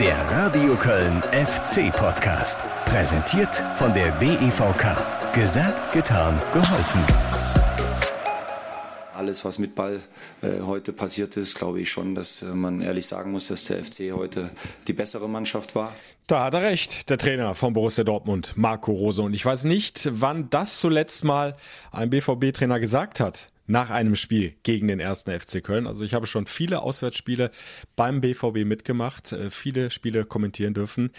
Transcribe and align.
Der 0.00 0.16
Radio 0.30 0.76
Köln 0.76 1.22
FC 1.32 1.90
Podcast. 1.92 2.60
Präsentiert 2.84 3.62
von 3.74 3.92
der 3.94 4.12
DEVK. 4.18 5.32
Gesagt, 5.34 5.92
getan, 5.92 6.40
geholfen. 6.52 7.00
Alles, 9.14 9.44
was 9.44 9.58
mit 9.58 9.74
Ball 9.74 10.00
äh, 10.42 10.60
heute 10.62 10.92
passiert 10.92 11.36
ist, 11.36 11.56
glaube 11.56 11.80
ich 11.80 11.90
schon, 11.90 12.14
dass 12.14 12.42
äh, 12.42 12.46
man 12.46 12.80
ehrlich 12.80 13.06
sagen 13.06 13.32
muss, 13.32 13.48
dass 13.48 13.64
der 13.64 13.84
FC 13.84 14.12
heute 14.12 14.50
die 14.86 14.92
bessere 14.92 15.28
Mannschaft 15.28 15.74
war. 15.74 15.92
Da 16.28 16.44
hat 16.44 16.54
er 16.54 16.62
recht, 16.62 17.10
der 17.10 17.18
Trainer 17.18 17.54
von 17.56 17.72
Borussia 17.72 18.04
Dortmund, 18.04 18.52
Marco 18.56 18.92
Rose. 18.92 19.20
Und 19.22 19.34
ich 19.34 19.44
weiß 19.44 19.64
nicht, 19.64 20.08
wann 20.12 20.48
das 20.50 20.78
zuletzt 20.78 21.24
mal 21.24 21.56
ein 21.90 22.10
BVB-Trainer 22.10 22.78
gesagt 22.78 23.18
hat 23.18 23.48
nach 23.68 23.90
einem 23.90 24.16
Spiel 24.16 24.54
gegen 24.64 24.88
den 24.88 24.98
ersten 24.98 25.30
FC 25.30 25.62
Köln. 25.62 25.86
Also 25.86 26.02
ich 26.02 26.14
habe 26.14 26.26
schon 26.26 26.46
viele 26.46 26.82
Auswärtsspiele 26.82 27.52
beim 27.94 28.20
BVB 28.20 28.64
mitgemacht, 28.64 29.32
äh, 29.32 29.50
viele 29.50 29.90
Spiele 29.90 30.24
kommentieren 30.24 30.74
dürfen. 30.74 31.10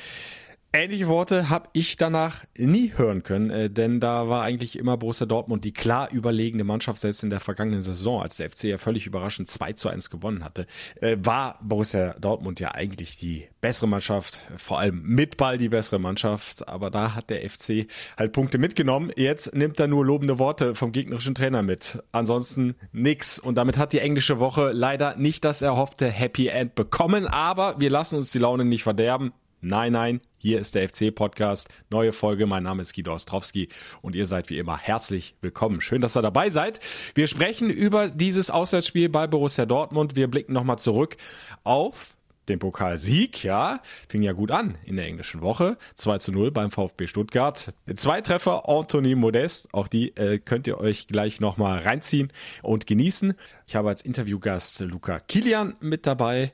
Ähnliche 0.71 1.07
Worte 1.07 1.49
habe 1.49 1.67
ich 1.73 1.95
danach 1.95 2.43
nie 2.55 2.93
hören 2.95 3.23
können, 3.23 3.49
äh, 3.49 3.71
denn 3.71 3.99
da 3.99 4.29
war 4.29 4.43
eigentlich 4.43 4.77
immer 4.77 4.97
Borussia 4.97 5.25
Dortmund 5.25 5.63
die 5.63 5.73
klar 5.73 6.09
überlegene 6.11 6.63
Mannschaft, 6.63 7.01
selbst 7.01 7.23
in 7.23 7.31
der 7.31 7.39
vergangenen 7.39 7.81
Saison, 7.81 8.21
als 8.21 8.37
der 8.37 8.51
FC 8.51 8.65
ja 8.65 8.77
völlig 8.77 9.07
überraschend 9.07 9.49
2 9.49 9.73
zu 9.73 9.89
1 9.89 10.11
gewonnen 10.11 10.43
hatte, 10.43 10.67
äh, 11.01 11.17
war 11.19 11.57
Borussia 11.63 12.13
Dortmund 12.19 12.59
ja 12.59 12.75
eigentlich 12.75 13.17
die 13.17 13.47
bessere 13.61 13.87
Mannschaft, 13.87 14.41
vor 14.57 14.77
allem 14.77 15.01
mit 15.01 15.37
Ball 15.37 15.57
die 15.57 15.69
bessere 15.69 15.99
Mannschaft, 15.99 16.67
aber 16.67 16.91
da 16.91 17.15
hat 17.15 17.31
der 17.31 17.49
FC 17.49 17.87
halt 18.15 18.31
Punkte 18.31 18.59
mitgenommen. 18.59 19.11
Jetzt 19.15 19.55
nimmt 19.55 19.79
er 19.79 19.87
nur 19.87 20.05
lobende 20.05 20.37
Worte 20.37 20.75
vom 20.75 20.91
gegnerischen 20.91 21.33
Trainer 21.33 21.63
mit. 21.63 22.03
Ansonsten 22.11 22.75
nix. 22.91 23.39
Und 23.39 23.55
damit 23.55 23.79
hat 23.79 23.91
die 23.91 23.99
englische 23.99 24.37
Woche 24.37 24.71
leider 24.71 25.15
nicht 25.15 25.43
das 25.45 25.63
erhoffte 25.63 26.07
Happy 26.07 26.47
End 26.47 26.75
bekommen, 26.75 27.25
aber 27.25 27.79
wir 27.79 27.89
lassen 27.89 28.17
uns 28.17 28.29
die 28.29 28.39
Laune 28.39 28.65
nicht 28.65 28.83
verderben. 28.83 29.33
Nein, 29.61 29.91
nein, 29.91 30.21
hier 30.37 30.59
ist 30.59 30.73
der 30.73 30.87
FC-Podcast. 30.87 31.67
Neue 31.89 32.13
Folge. 32.13 32.45
Mein 32.45 32.63
Name 32.63 32.81
ist 32.81 32.95
Guido 32.95 33.13
Ostrowski 33.13 33.67
und 34.01 34.15
ihr 34.15 34.25
seid 34.25 34.49
wie 34.49 34.57
immer 34.57 34.77
herzlich 34.77 35.35
willkommen. 35.41 35.81
Schön, 35.81 35.99
dass 35.99 36.15
ihr 36.15 36.21
dabei 36.21 36.49
seid. 36.49 36.79
Wir 37.13 37.27
sprechen 37.27 37.69
über 37.69 38.07
dieses 38.07 38.49
Auswärtsspiel 38.49 39.09
bei 39.09 39.27
Borussia 39.27 39.65
Dortmund. 39.65 40.15
Wir 40.15 40.29
blicken 40.29 40.53
nochmal 40.53 40.79
zurück 40.79 41.17
auf 41.65 42.15
den 42.47 42.59
Pokalsieg, 42.59 43.43
ja, 43.43 43.81
fing 44.07 44.21
ja 44.21 44.31
gut 44.31 44.51
an 44.51 44.77
in 44.85 44.95
der 44.95 45.05
englischen 45.05 45.41
Woche. 45.41 45.77
2 45.95 46.17
zu 46.19 46.31
0 46.31 46.51
beim 46.51 46.71
VfB 46.71 47.07
Stuttgart. 47.07 47.73
Zwei 47.95 48.21
Treffer, 48.21 48.67
Anthony 48.67 49.15
Modest. 49.15 49.73
Auch 49.73 49.87
die 49.89 50.15
äh, 50.15 50.39
könnt 50.39 50.67
ihr 50.67 50.79
euch 50.79 51.07
gleich 51.07 51.41
nochmal 51.41 51.79
reinziehen 51.79 52.31
und 52.63 52.87
genießen. 52.87 53.33
Ich 53.67 53.75
habe 53.75 53.89
als 53.89 54.01
Interviewgast 54.01 54.79
Luca 54.79 55.19
Kilian 55.19 55.75
mit 55.81 56.07
dabei. 56.07 56.51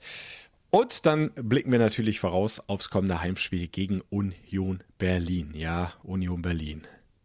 Und 0.76 1.06
dann 1.06 1.31
blicken 1.36 1.72
wir 1.72 1.80
natürlich 1.80 2.20
voraus 2.20 2.62
aufs 2.68 2.90
kommende 2.90 3.22
Heimspiel 3.22 3.70
gegen 3.70 4.02
Union 4.09 4.84
Berlin. 4.98 5.54
Ja, 5.56 5.94
Union 6.04 6.42
Berlin. 6.42 6.81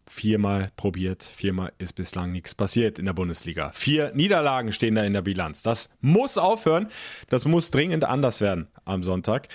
Viermal 0.06 0.70
probiert, 0.76 1.24
viermal 1.24 1.72
ist 1.78 1.94
bislang 1.94 2.30
nichts 2.30 2.54
passiert 2.54 3.00
in 3.00 3.06
der 3.06 3.12
Bundesliga. 3.12 3.72
Vier 3.74 4.12
Niederlagen 4.14 4.72
stehen 4.72 4.94
da 4.94 5.02
in 5.02 5.14
der 5.14 5.22
Bilanz. 5.22 5.64
Das 5.64 5.90
muss 6.00 6.38
aufhören. 6.38 6.86
Das 7.28 7.44
muss 7.44 7.72
dringend 7.72 8.04
anders 8.04 8.40
werden 8.40 8.68
am 8.84 9.02
Sonntag. 9.02 9.48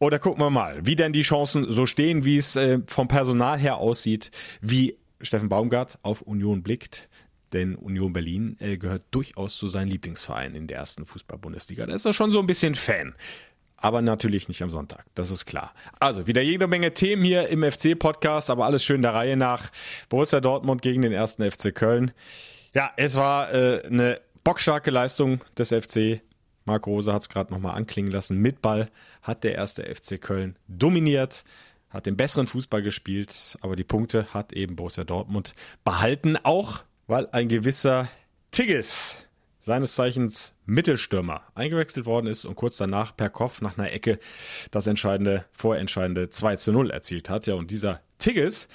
Oder 0.00 0.18
gucken 0.18 0.42
wir 0.42 0.50
mal, 0.50 0.84
wie 0.84 0.96
denn 0.96 1.12
die 1.12 1.22
Chancen 1.22 1.70
so 1.72 1.86
stehen, 1.86 2.24
wie 2.24 2.38
es 2.38 2.56
äh, 2.56 2.80
vom 2.88 3.06
Personal 3.06 3.56
her 3.56 3.76
aussieht, 3.76 4.32
wie 4.62 4.98
Steffen 5.20 5.48
Baumgart 5.48 6.00
auf 6.02 6.22
Union 6.22 6.64
blickt. 6.64 7.07
Denn 7.52 7.74
Union 7.76 8.12
Berlin 8.12 8.56
äh, 8.60 8.76
gehört 8.76 9.04
durchaus 9.10 9.56
zu 9.56 9.68
seinen 9.68 9.88
Lieblingsvereinen 9.88 10.54
in 10.54 10.66
der 10.66 10.78
ersten 10.78 11.06
Fußball-Bundesliga. 11.06 11.86
Da 11.86 11.94
ist 11.94 12.04
er 12.04 12.12
schon 12.12 12.30
so 12.30 12.40
ein 12.40 12.46
bisschen 12.46 12.74
Fan. 12.74 13.14
Aber 13.76 14.02
natürlich 14.02 14.48
nicht 14.48 14.60
am 14.62 14.70
Sonntag, 14.70 15.04
das 15.14 15.30
ist 15.30 15.46
klar. 15.46 15.72
Also 16.00 16.26
wieder 16.26 16.42
jede 16.42 16.66
Menge 16.66 16.94
Themen 16.94 17.22
hier 17.22 17.48
im 17.48 17.62
FC-Podcast, 17.62 18.50
aber 18.50 18.66
alles 18.66 18.82
schön 18.82 19.02
der 19.02 19.14
Reihe 19.14 19.36
nach. 19.36 19.70
Borussia 20.08 20.40
Dortmund 20.40 20.82
gegen 20.82 21.02
den 21.02 21.12
ersten 21.12 21.48
FC 21.48 21.72
Köln. 21.72 22.10
Ja, 22.74 22.90
es 22.96 23.14
war 23.14 23.54
äh, 23.54 23.82
eine 23.86 24.20
bockstarke 24.42 24.90
Leistung 24.90 25.44
des 25.56 25.68
FC. 25.68 26.22
Marco 26.64 26.90
Rose 26.90 27.12
hat 27.12 27.22
es 27.22 27.28
gerade 27.28 27.52
nochmal 27.52 27.76
anklingen 27.76 28.10
lassen. 28.10 28.38
Mit 28.38 28.60
Ball 28.62 28.90
hat 29.22 29.44
der 29.44 29.54
erste 29.54 29.84
FC 29.84 30.20
Köln 30.20 30.56
dominiert 30.66 31.44
hat 31.90 32.06
den 32.06 32.16
besseren 32.16 32.46
Fußball 32.46 32.82
gespielt, 32.82 33.56
aber 33.60 33.76
die 33.76 33.84
Punkte 33.84 34.32
hat 34.34 34.52
eben 34.52 34.76
Borussia 34.76 35.04
Dortmund 35.04 35.54
behalten, 35.84 36.36
auch 36.42 36.84
weil 37.08 37.28
ein 37.32 37.48
gewisser 37.48 38.08
Tigges, 38.52 39.24
seines 39.58 39.94
Zeichens 39.94 40.54
Mittelstürmer, 40.66 41.42
eingewechselt 41.54 42.06
worden 42.06 42.28
ist 42.28 42.44
und 42.44 42.54
kurz 42.54 42.76
danach 42.76 43.16
per 43.16 43.30
Kopf 43.30 43.60
nach 43.60 43.76
einer 43.76 43.90
Ecke 43.92 44.18
das 44.70 44.86
entscheidende, 44.86 45.44
vorentscheidende 45.52 46.30
2 46.30 46.56
zu 46.56 46.72
0 46.72 46.90
erzielt 46.90 47.28
hat. 47.28 47.46
Ja, 47.46 47.54
und 47.54 47.70
dieser 47.70 48.00
Tigges, 48.18 48.68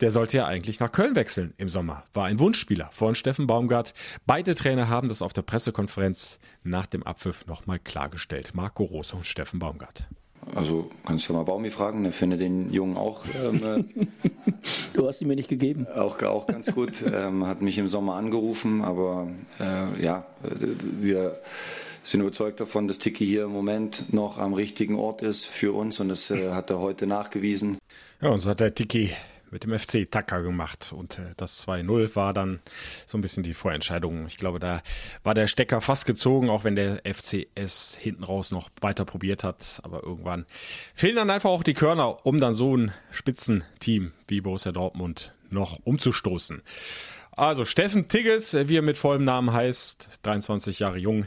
der 0.00 0.10
sollte 0.10 0.38
ja 0.38 0.46
eigentlich 0.46 0.80
nach 0.80 0.92
Köln 0.92 1.16
wechseln 1.16 1.52
im 1.58 1.68
Sommer. 1.68 2.04
War 2.14 2.26
ein 2.26 2.38
Wunschspieler 2.38 2.88
von 2.92 3.14
Steffen 3.14 3.46
Baumgart. 3.46 3.92
Beide 4.24 4.54
Trainer 4.54 4.88
haben 4.88 5.08
das 5.08 5.20
auf 5.20 5.32
der 5.32 5.42
Pressekonferenz 5.42 6.38
nach 6.62 6.86
dem 6.86 7.02
Abpfiff 7.02 7.46
nochmal 7.46 7.78
klargestellt. 7.78 8.54
Marco 8.54 8.84
Rose 8.84 9.16
und 9.16 9.26
Steffen 9.26 9.58
Baumgart. 9.58 10.08
Also 10.54 10.90
kannst 11.06 11.28
du 11.28 11.32
ja 11.32 11.38
mal 11.38 11.44
Baumi 11.44 11.70
fragen, 11.70 12.02
der 12.02 12.12
findet 12.12 12.40
den 12.40 12.72
Jungen 12.72 12.96
auch. 12.96 13.24
Ähm, 13.44 13.62
äh, 13.62 13.84
du 14.94 15.06
hast 15.06 15.20
ihn 15.20 15.28
mir 15.28 15.36
nicht 15.36 15.48
gegeben. 15.48 15.86
Auch, 15.94 16.20
auch 16.22 16.46
ganz 16.46 16.72
gut. 16.72 17.04
ähm, 17.12 17.46
hat 17.46 17.62
mich 17.62 17.78
im 17.78 17.88
Sommer 17.88 18.14
angerufen, 18.14 18.82
aber 18.82 19.28
äh, 19.60 20.02
ja, 20.02 20.26
wir 21.00 21.38
sind 22.02 22.20
überzeugt 22.20 22.60
davon, 22.60 22.88
dass 22.88 22.98
Tiki 22.98 23.26
hier 23.26 23.44
im 23.44 23.52
Moment 23.52 24.12
noch 24.12 24.38
am 24.38 24.54
richtigen 24.54 24.96
Ort 24.96 25.22
ist 25.22 25.44
für 25.44 25.72
uns 25.72 26.00
und 26.00 26.08
das 26.08 26.30
äh, 26.30 26.50
hat 26.52 26.70
er 26.70 26.80
heute 26.80 27.06
nachgewiesen. 27.06 27.78
Ja, 28.20 28.30
und 28.30 28.40
so 28.40 28.50
hat 28.50 28.60
der 28.60 28.74
Tiki 28.74 29.10
mit 29.50 29.64
dem 29.64 29.78
FC 29.78 30.10
Tacker 30.10 30.42
gemacht. 30.42 30.92
Und 30.96 31.18
äh, 31.18 31.32
das 31.36 31.66
2-0 31.66 32.16
war 32.16 32.32
dann 32.32 32.60
so 33.06 33.18
ein 33.18 33.20
bisschen 33.20 33.42
die 33.42 33.54
Vorentscheidung. 33.54 34.26
Ich 34.26 34.36
glaube, 34.36 34.58
da 34.58 34.82
war 35.22 35.34
der 35.34 35.46
Stecker 35.46 35.80
fast 35.80 36.06
gezogen, 36.06 36.50
auch 36.50 36.64
wenn 36.64 36.76
der 36.76 37.02
FC 37.04 37.48
es 37.54 37.96
hinten 37.96 38.24
raus 38.24 38.50
noch 38.50 38.70
weiter 38.80 39.04
probiert 39.04 39.44
hat. 39.44 39.80
Aber 39.82 40.02
irgendwann 40.02 40.46
fehlen 40.94 41.16
dann 41.16 41.30
einfach 41.30 41.50
auch 41.50 41.62
die 41.62 41.74
Körner, 41.74 42.24
um 42.26 42.40
dann 42.40 42.54
so 42.54 42.76
ein 42.76 42.92
Spitzenteam 43.10 44.12
wie 44.28 44.40
Borussia 44.40 44.72
Dortmund 44.72 45.34
noch 45.50 45.78
umzustoßen. 45.84 46.62
Also 47.32 47.64
Steffen 47.64 48.08
Tigges, 48.08 48.54
wie 48.68 48.76
er 48.76 48.82
mit 48.82 48.98
vollem 48.98 49.24
Namen 49.24 49.52
heißt, 49.52 50.08
23 50.22 50.80
Jahre 50.80 50.98
jung, 50.98 51.26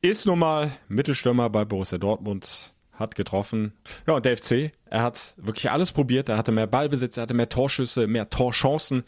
ist 0.00 0.26
nun 0.26 0.38
mal 0.38 0.72
Mittelstürmer 0.88 1.50
bei 1.50 1.64
Borussia 1.64 1.98
Dortmund 1.98 2.74
hat 2.98 3.14
getroffen. 3.14 3.72
Ja, 4.06 4.14
und 4.14 4.24
der 4.24 4.36
FC, 4.36 4.72
er 4.86 5.02
hat 5.02 5.34
wirklich 5.36 5.70
alles 5.70 5.92
probiert. 5.92 6.28
Er 6.28 6.36
hatte 6.36 6.52
mehr 6.52 6.66
Ballbesitz, 6.66 7.16
er 7.16 7.22
hatte 7.22 7.34
mehr 7.34 7.48
Torschüsse, 7.48 8.06
mehr 8.06 8.28
Torchancen. 8.28 9.04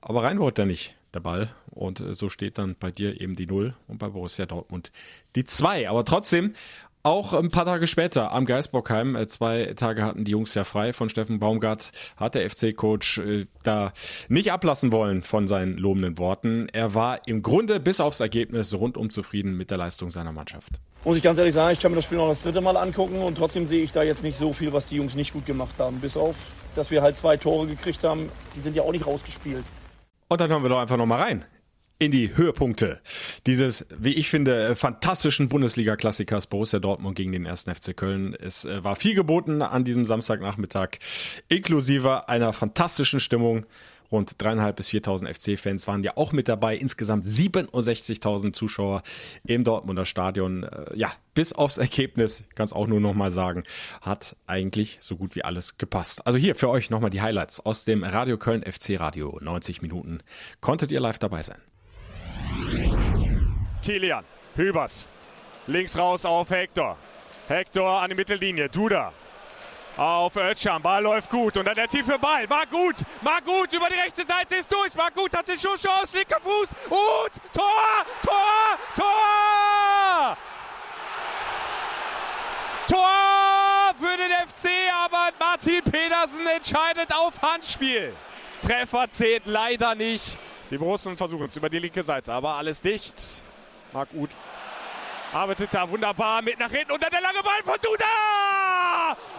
Aber 0.00 0.22
rein 0.22 0.38
wollte 0.38 0.62
er 0.62 0.66
nicht, 0.66 0.94
der 1.14 1.20
Ball. 1.20 1.50
Und 1.70 2.00
äh, 2.00 2.14
so 2.14 2.28
steht 2.28 2.58
dann 2.58 2.76
bei 2.78 2.90
dir 2.90 3.20
eben 3.20 3.36
die 3.36 3.46
Null 3.46 3.74
und 3.88 3.98
bei 3.98 4.08
Borussia 4.08 4.46
Dortmund 4.46 4.92
die 5.34 5.44
Zwei. 5.44 5.88
Aber 5.88 6.04
trotzdem, 6.04 6.54
auch 7.02 7.34
ein 7.34 7.50
paar 7.50 7.66
Tage 7.66 7.86
später 7.86 8.32
am 8.32 8.46
Geisbockheim, 8.46 9.16
äh, 9.16 9.26
zwei 9.26 9.74
Tage 9.76 10.04
hatten 10.04 10.24
die 10.24 10.30
Jungs 10.30 10.54
ja 10.54 10.64
frei 10.64 10.92
von 10.92 11.10
Steffen 11.10 11.38
Baumgart, 11.38 11.92
hat 12.16 12.34
der 12.34 12.48
FC-Coach 12.48 13.18
äh, 13.18 13.46
da 13.62 13.92
nicht 14.28 14.52
ablassen 14.52 14.92
wollen 14.92 15.22
von 15.22 15.46
seinen 15.48 15.76
lobenden 15.76 16.16
Worten. 16.18 16.68
Er 16.72 16.94
war 16.94 17.26
im 17.26 17.42
Grunde 17.42 17.80
bis 17.80 18.00
aufs 18.00 18.20
Ergebnis 18.20 18.72
rundum 18.72 19.10
zufrieden 19.10 19.56
mit 19.56 19.70
der 19.70 19.78
Leistung 19.78 20.10
seiner 20.10 20.32
Mannschaft 20.32 20.80
muss 21.04 21.16
ich 21.16 21.22
ganz 21.22 21.38
ehrlich 21.38 21.54
sagen, 21.54 21.72
ich 21.72 21.80
kann 21.80 21.92
mir 21.92 21.96
das 21.96 22.04
Spiel 22.04 22.18
noch 22.18 22.28
das 22.28 22.42
dritte 22.42 22.60
Mal 22.60 22.76
angucken 22.76 23.18
und 23.18 23.36
trotzdem 23.36 23.66
sehe 23.66 23.82
ich 23.82 23.92
da 23.92 24.02
jetzt 24.02 24.22
nicht 24.22 24.38
so 24.38 24.52
viel, 24.52 24.72
was 24.72 24.86
die 24.86 24.96
Jungs 24.96 25.14
nicht 25.14 25.32
gut 25.32 25.46
gemacht 25.46 25.74
haben. 25.78 26.00
Bis 26.00 26.16
auf, 26.16 26.34
dass 26.74 26.90
wir 26.90 27.02
halt 27.02 27.18
zwei 27.18 27.36
Tore 27.36 27.66
gekriegt 27.66 28.02
haben, 28.04 28.30
die 28.56 28.60
sind 28.60 28.74
ja 28.74 28.82
auch 28.82 28.92
nicht 28.92 29.06
rausgespielt. 29.06 29.64
Und 30.28 30.40
dann 30.40 30.50
hören 30.50 30.62
wir 30.62 30.70
doch 30.70 30.80
einfach 30.80 30.96
nochmal 30.96 31.20
rein 31.20 31.44
in 31.98 32.10
die 32.10 32.36
Höhepunkte 32.36 33.00
dieses, 33.46 33.86
wie 33.96 34.14
ich 34.14 34.28
finde, 34.28 34.74
fantastischen 34.74 35.48
Bundesliga-Klassikers 35.48 36.48
Borussia 36.48 36.80
Dortmund 36.80 37.14
gegen 37.16 37.32
den 37.32 37.46
1. 37.46 37.62
FC 37.64 37.96
Köln. 37.96 38.34
Es 38.34 38.64
äh, 38.64 38.82
war 38.82 38.96
viel 38.96 39.14
geboten 39.14 39.62
an 39.62 39.84
diesem 39.84 40.04
Samstagnachmittag, 40.04 40.98
inklusive 41.48 42.28
einer 42.28 42.52
fantastischen 42.52 43.20
Stimmung 43.20 43.66
Rund 44.10 44.34
dreieinhalb 44.38 44.76
bis 44.76 44.88
4.000 44.90 45.32
FC-Fans 45.32 45.86
waren 45.88 46.02
ja 46.02 46.16
auch 46.16 46.32
mit 46.32 46.48
dabei. 46.48 46.76
Insgesamt 46.76 47.26
67.000 47.26 48.52
Zuschauer 48.52 49.02
im 49.46 49.64
Dortmunder 49.64 50.04
Stadion. 50.04 50.64
Äh, 50.64 50.96
ja, 50.96 51.12
bis 51.34 51.52
aufs 51.52 51.78
Ergebnis, 51.78 52.44
kann 52.54 52.66
es 52.66 52.72
auch 52.72 52.86
nur 52.86 53.00
noch 53.00 53.14
mal 53.14 53.30
sagen, 53.30 53.64
hat 54.00 54.36
eigentlich 54.46 54.98
so 55.00 55.16
gut 55.16 55.34
wie 55.34 55.44
alles 55.44 55.78
gepasst. 55.78 56.26
Also 56.26 56.38
hier 56.38 56.54
für 56.54 56.68
euch 56.68 56.90
nochmal 56.90 57.10
die 57.10 57.20
Highlights 57.20 57.64
aus 57.64 57.84
dem 57.84 58.04
Radio 58.04 58.38
Köln 58.38 58.62
FC 58.62 59.00
Radio. 59.00 59.38
90 59.40 59.82
Minuten. 59.82 60.20
Konntet 60.60 60.92
ihr 60.92 61.00
live 61.00 61.18
dabei 61.18 61.42
sein? 61.42 61.60
Kilian, 63.82 64.24
Hübers. 64.56 65.10
Links 65.66 65.96
raus 65.98 66.24
auf 66.24 66.50
Hector. 66.50 66.96
Hector 67.48 68.00
an 68.00 68.10
die 68.10 68.16
Mittellinie. 68.16 68.68
Duda 68.68 69.12
auf 69.96 70.36
Özcan. 70.36 70.82
Ball 70.82 71.02
läuft 71.02 71.30
gut 71.30 71.56
und 71.56 71.64
dann 71.64 71.74
der 71.74 71.88
tiefe 71.88 72.18
Ball. 72.18 72.48
War 72.48 72.66
gut, 72.66 72.96
war 73.22 73.40
gut. 73.42 73.72
Über 73.72 73.86
die 73.88 73.98
rechte 73.98 74.24
Seite 74.24 74.56
ist 74.56 74.72
durch. 74.72 74.96
War 74.96 75.10
gut, 75.10 75.36
hat 75.36 75.46
den 75.48 75.58
Schusschance. 75.58 76.16
Linker 76.16 76.40
Fuß. 76.40 76.68
Und 76.88 77.52
Tor, 77.52 78.04
Tor, 78.22 78.78
Tor! 78.96 80.36
Tor! 82.88 83.24
Martin 85.54 85.84
Pedersen 85.84 86.46
entscheidet 86.48 87.14
auf 87.14 87.40
Handspiel. 87.40 88.12
Treffer 88.60 89.08
zählt 89.08 89.46
leider 89.46 89.94
nicht. 89.94 90.36
Die 90.68 90.76
Borussen 90.76 91.16
versuchen 91.16 91.46
es 91.46 91.56
über 91.56 91.70
die 91.70 91.78
linke 91.78 92.02
Seite, 92.02 92.32
aber 92.32 92.54
alles 92.54 92.82
dicht. 92.82 93.14
Marc 93.92 94.08
Uth 94.14 94.36
arbeitet 95.32 95.72
da 95.72 95.88
wunderbar 95.88 96.42
mit 96.42 96.58
nach 96.58 96.70
hinten 96.70 96.90
und 96.90 97.02
dann 97.02 97.10
der 97.10 97.20
lange 97.20 97.40
Ball 97.42 97.62
von 97.62 97.76
Duda! 97.80 98.43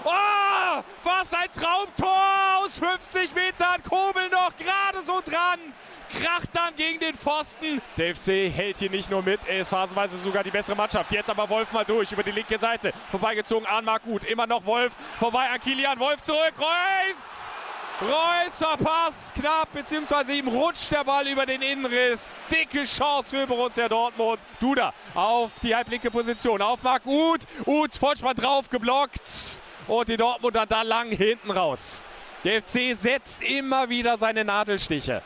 Oh, 0.04 0.84
was 1.04 1.34
ein 1.34 1.52
Traumtor 1.54 2.64
aus 2.64 2.80
50 2.80 3.34
Metern. 3.34 3.82
Kobel 3.88 4.30
noch 4.30 4.56
gerade 4.56 5.06
so 5.06 5.22
dran. 5.22 5.74
Kracht 6.14 6.50
dann 6.54 6.76
gegen 6.76 7.00
den 7.00 7.16
Pfosten. 7.16 7.82
Der 7.98 8.16
FC 8.16 8.50
hält 8.54 8.78
hier 8.78 8.90
nicht 8.90 9.10
nur 9.10 9.22
mit, 9.22 9.40
er 9.48 9.62
ist 9.62 9.70
phasenweise 9.70 10.18
sogar 10.18 10.44
die 10.44 10.52
bessere 10.52 10.76
Mannschaft. 10.76 11.12
Jetzt 11.12 11.30
aber 11.30 11.50
Wolf 11.50 11.74
mal 11.74 11.84
durch 11.84 12.12
über 12.12 12.24
die 12.24 12.32
linke 12.32 12.58
Seite. 12.58 12.94
Vorbeigezogen 13.12 13.68
an 13.68 13.84
Marc 13.84 14.04
Gut. 14.04 14.24
Immer 14.24 14.48
noch 14.48 14.66
Wolf. 14.66 14.96
Vorbei 15.18 15.50
an 15.50 15.60
Kilian. 15.60 16.00
Wolf 16.00 16.22
zurück. 16.22 16.54
Reus! 16.58 17.55
Reus 18.02 18.58
verpasst 18.58 19.36
knapp, 19.36 19.72
beziehungsweise 19.72 20.34
ihm 20.34 20.50
rutscht 20.50 20.92
der 20.92 21.06
Ball 21.06 21.26
über 21.30 21.46
den 21.46 21.62
Innenriss. 21.62 22.34
Dicke 22.52 22.84
Chance 22.84 23.38
für 23.38 23.48
Borussia 23.48 23.88
Dortmund. 23.88 24.40
Duda 24.60 24.94
auf 25.14 25.62
die 25.62 25.74
halblinke 25.74 26.12
Position, 26.12 26.62
auf 26.62 26.84
Marc 26.84 27.06
Uth. 27.06 27.44
Uth 27.66 27.96
Vollspann 27.96 28.36
drauf, 28.36 28.70
geblockt. 28.70 29.62
Und 29.88 30.10
die 30.10 30.18
Dortmunder 30.18 30.66
da 30.66 30.82
lang 30.82 31.10
hinten 31.10 31.52
raus. 31.52 32.04
Der 32.44 32.62
FC 32.62 32.94
setzt 32.98 33.42
immer 33.42 33.88
wieder 33.88 34.18
seine 34.18 34.44
Nadelstiche 34.44 35.22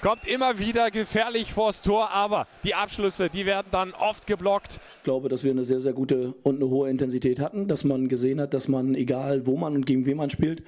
kommt 0.00 0.26
immer 0.26 0.58
wieder 0.58 0.90
gefährlich 0.90 1.52
vors 1.52 1.82
Tor, 1.82 2.10
aber 2.10 2.46
die 2.64 2.74
Abschlüsse, 2.74 3.28
die 3.28 3.46
werden 3.46 3.68
dann 3.70 3.92
oft 3.92 4.26
geblockt. 4.26 4.80
Ich 4.98 5.04
glaube, 5.04 5.28
dass 5.28 5.44
wir 5.44 5.50
eine 5.50 5.64
sehr, 5.64 5.80
sehr 5.80 5.92
gute 5.92 6.34
und 6.42 6.56
eine 6.56 6.68
hohe 6.68 6.88
Intensität 6.88 7.40
hatten, 7.40 7.68
dass 7.68 7.84
man 7.84 8.08
gesehen 8.08 8.40
hat, 8.40 8.54
dass 8.54 8.68
man, 8.68 8.94
egal 8.94 9.46
wo 9.46 9.56
man 9.56 9.74
und 9.74 9.86
gegen 9.86 10.06
wen 10.06 10.16
man 10.16 10.30
spielt, 10.30 10.62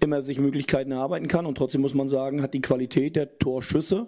immer 0.00 0.24
sich 0.24 0.38
Möglichkeiten 0.38 0.92
erarbeiten 0.92 1.28
kann. 1.28 1.46
Und 1.46 1.56
trotzdem 1.56 1.80
muss 1.80 1.94
man 1.94 2.08
sagen, 2.08 2.42
hat 2.42 2.54
die 2.54 2.60
Qualität 2.60 3.16
der 3.16 3.38
Torschüsse, 3.38 4.06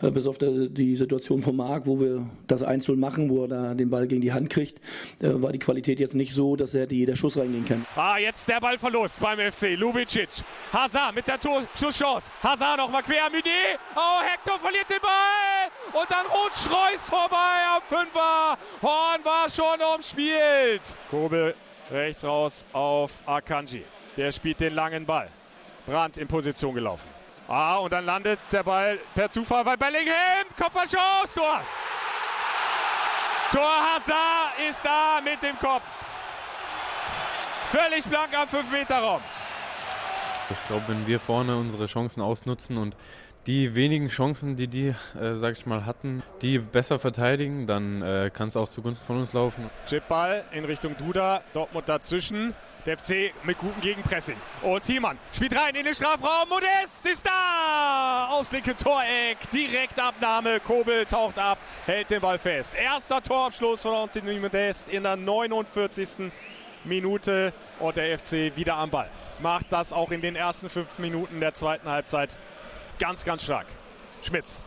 äh, 0.00 0.10
bis 0.10 0.26
auf 0.26 0.38
der, 0.38 0.68
die 0.68 0.96
Situation 0.96 1.42
von 1.42 1.56
Marc, 1.56 1.86
wo 1.86 2.00
wir 2.00 2.26
das 2.46 2.62
Einzel 2.62 2.96
machen, 2.96 3.30
wo 3.30 3.42
er 3.42 3.48
da 3.48 3.74
den 3.74 3.90
Ball 3.90 4.06
gegen 4.06 4.20
die 4.20 4.32
Hand 4.32 4.50
kriegt, 4.50 4.78
äh, 5.20 5.30
war 5.42 5.52
die 5.52 5.58
Qualität 5.58 5.98
jetzt 6.00 6.14
nicht 6.14 6.32
so, 6.32 6.56
dass 6.56 6.74
er 6.74 6.90
jeder 6.90 7.16
Schuss 7.16 7.36
reingehen 7.36 7.64
kann. 7.64 7.84
Ah, 7.96 8.18
jetzt 8.18 8.48
der 8.48 8.60
Ballverlust 8.60 9.20
beim 9.20 9.38
FC. 9.38 9.74
Lubicic. 9.76 10.28
Hazard 10.72 11.14
mit 11.14 11.26
der 11.26 11.38
Torschusschance. 11.40 12.30
Hazard 12.42 12.78
nochmal 12.78 13.02
quer. 13.02 13.30
Meunier. 13.30 13.78
Oh, 13.96 14.11
Hector 14.20 14.58
verliert 14.58 14.90
den 14.90 15.00
Ball 15.00 16.00
und 16.00 16.10
dann 16.10 16.26
rutscht 16.26 16.68
Reus 16.70 17.08
vorbei 17.08 17.36
am 17.76 17.82
Fünfer. 17.82 18.58
Horn 18.82 19.24
war 19.24 19.48
schon 19.48 19.80
umspielt. 19.94 20.82
Kobel 21.10 21.54
rechts 21.90 22.24
raus 22.24 22.64
auf 22.72 23.12
Akanji. 23.26 23.84
Der 24.16 24.32
spielt 24.32 24.60
den 24.60 24.74
langen 24.74 25.06
Ball. 25.06 25.28
Brandt 25.86 26.18
in 26.18 26.28
Position 26.28 26.74
gelaufen. 26.74 27.08
Ah, 27.48 27.76
und 27.78 27.92
dann 27.92 28.04
landet 28.06 28.38
der 28.50 28.62
Ball 28.62 28.98
per 29.14 29.28
Zufall 29.28 29.64
bei 29.64 29.76
Bellingham. 29.76 30.46
Kopfballschuss, 30.56 31.34
Tor. 31.34 31.60
Tor 33.52 33.62
Hazard 33.62 34.68
ist 34.68 34.84
da 34.84 35.20
mit 35.22 35.42
dem 35.42 35.58
Kopf. 35.58 35.82
Völlig 37.70 38.04
blank 38.06 38.36
am 38.36 38.48
5-Meter-Raum. 38.48 39.20
Ich 40.50 40.68
glaube, 40.68 40.84
wenn 40.88 41.06
wir 41.06 41.18
vorne 41.18 41.56
unsere 41.56 41.86
Chancen 41.86 42.20
ausnutzen 42.20 42.76
und 42.76 42.94
die 43.46 43.74
wenigen 43.74 44.08
Chancen, 44.08 44.56
die 44.56 44.68
die, 44.68 44.94
äh, 45.20 45.36
sag 45.36 45.54
ich 45.54 45.66
mal, 45.66 45.84
hatten, 45.84 46.22
die 46.42 46.58
besser 46.58 46.98
verteidigen, 46.98 47.66
dann 47.66 48.02
äh, 48.02 48.30
kann 48.32 48.48
es 48.48 48.56
auch 48.56 48.68
zugunsten 48.68 49.04
von 49.06 49.18
uns 49.18 49.32
laufen. 49.32 49.68
Chipball 49.86 50.44
in 50.52 50.64
Richtung 50.64 50.96
Duda, 50.96 51.42
Dortmund 51.52 51.88
dazwischen. 51.88 52.54
Der 52.84 52.98
FC 52.98 53.32
mit 53.44 53.58
gutem 53.58 53.80
Gegenpressing. 53.80 54.34
Und 54.60 54.82
Thiemann 54.82 55.16
spielt 55.32 55.56
rein 55.56 55.72
in 55.76 55.84
den 55.84 55.94
Strafraum. 55.94 56.48
Modest 56.48 57.06
ist 57.06 57.24
da! 57.24 58.26
Aufs 58.32 58.50
linke 58.50 58.76
Toreck. 58.76 59.38
Direkt 59.52 60.00
Abnahme. 60.00 60.58
Kobel 60.58 61.06
taucht 61.06 61.38
ab, 61.38 61.58
hält 61.86 62.10
den 62.10 62.20
Ball 62.20 62.40
fest. 62.40 62.74
Erster 62.74 63.22
Torabschluss 63.22 63.82
von 63.82 63.94
Anthony 63.94 64.40
Modest 64.40 64.88
in 64.88 65.04
der 65.04 65.14
49. 65.14 66.32
Minute. 66.82 67.52
Und 67.78 67.96
der 67.96 68.18
FC 68.18 68.56
wieder 68.56 68.74
am 68.74 68.90
Ball. 68.90 69.08
Macht 69.38 69.66
das 69.70 69.92
auch 69.92 70.10
in 70.10 70.20
den 70.20 70.34
ersten 70.34 70.68
fünf 70.68 70.98
Minuten 70.98 71.38
der 71.38 71.54
zweiten 71.54 71.88
Halbzeit 71.88 72.36
ganz, 73.02 73.24
ganz 73.24 73.42
stark. 73.42 73.66
Schmitz, 74.22 74.60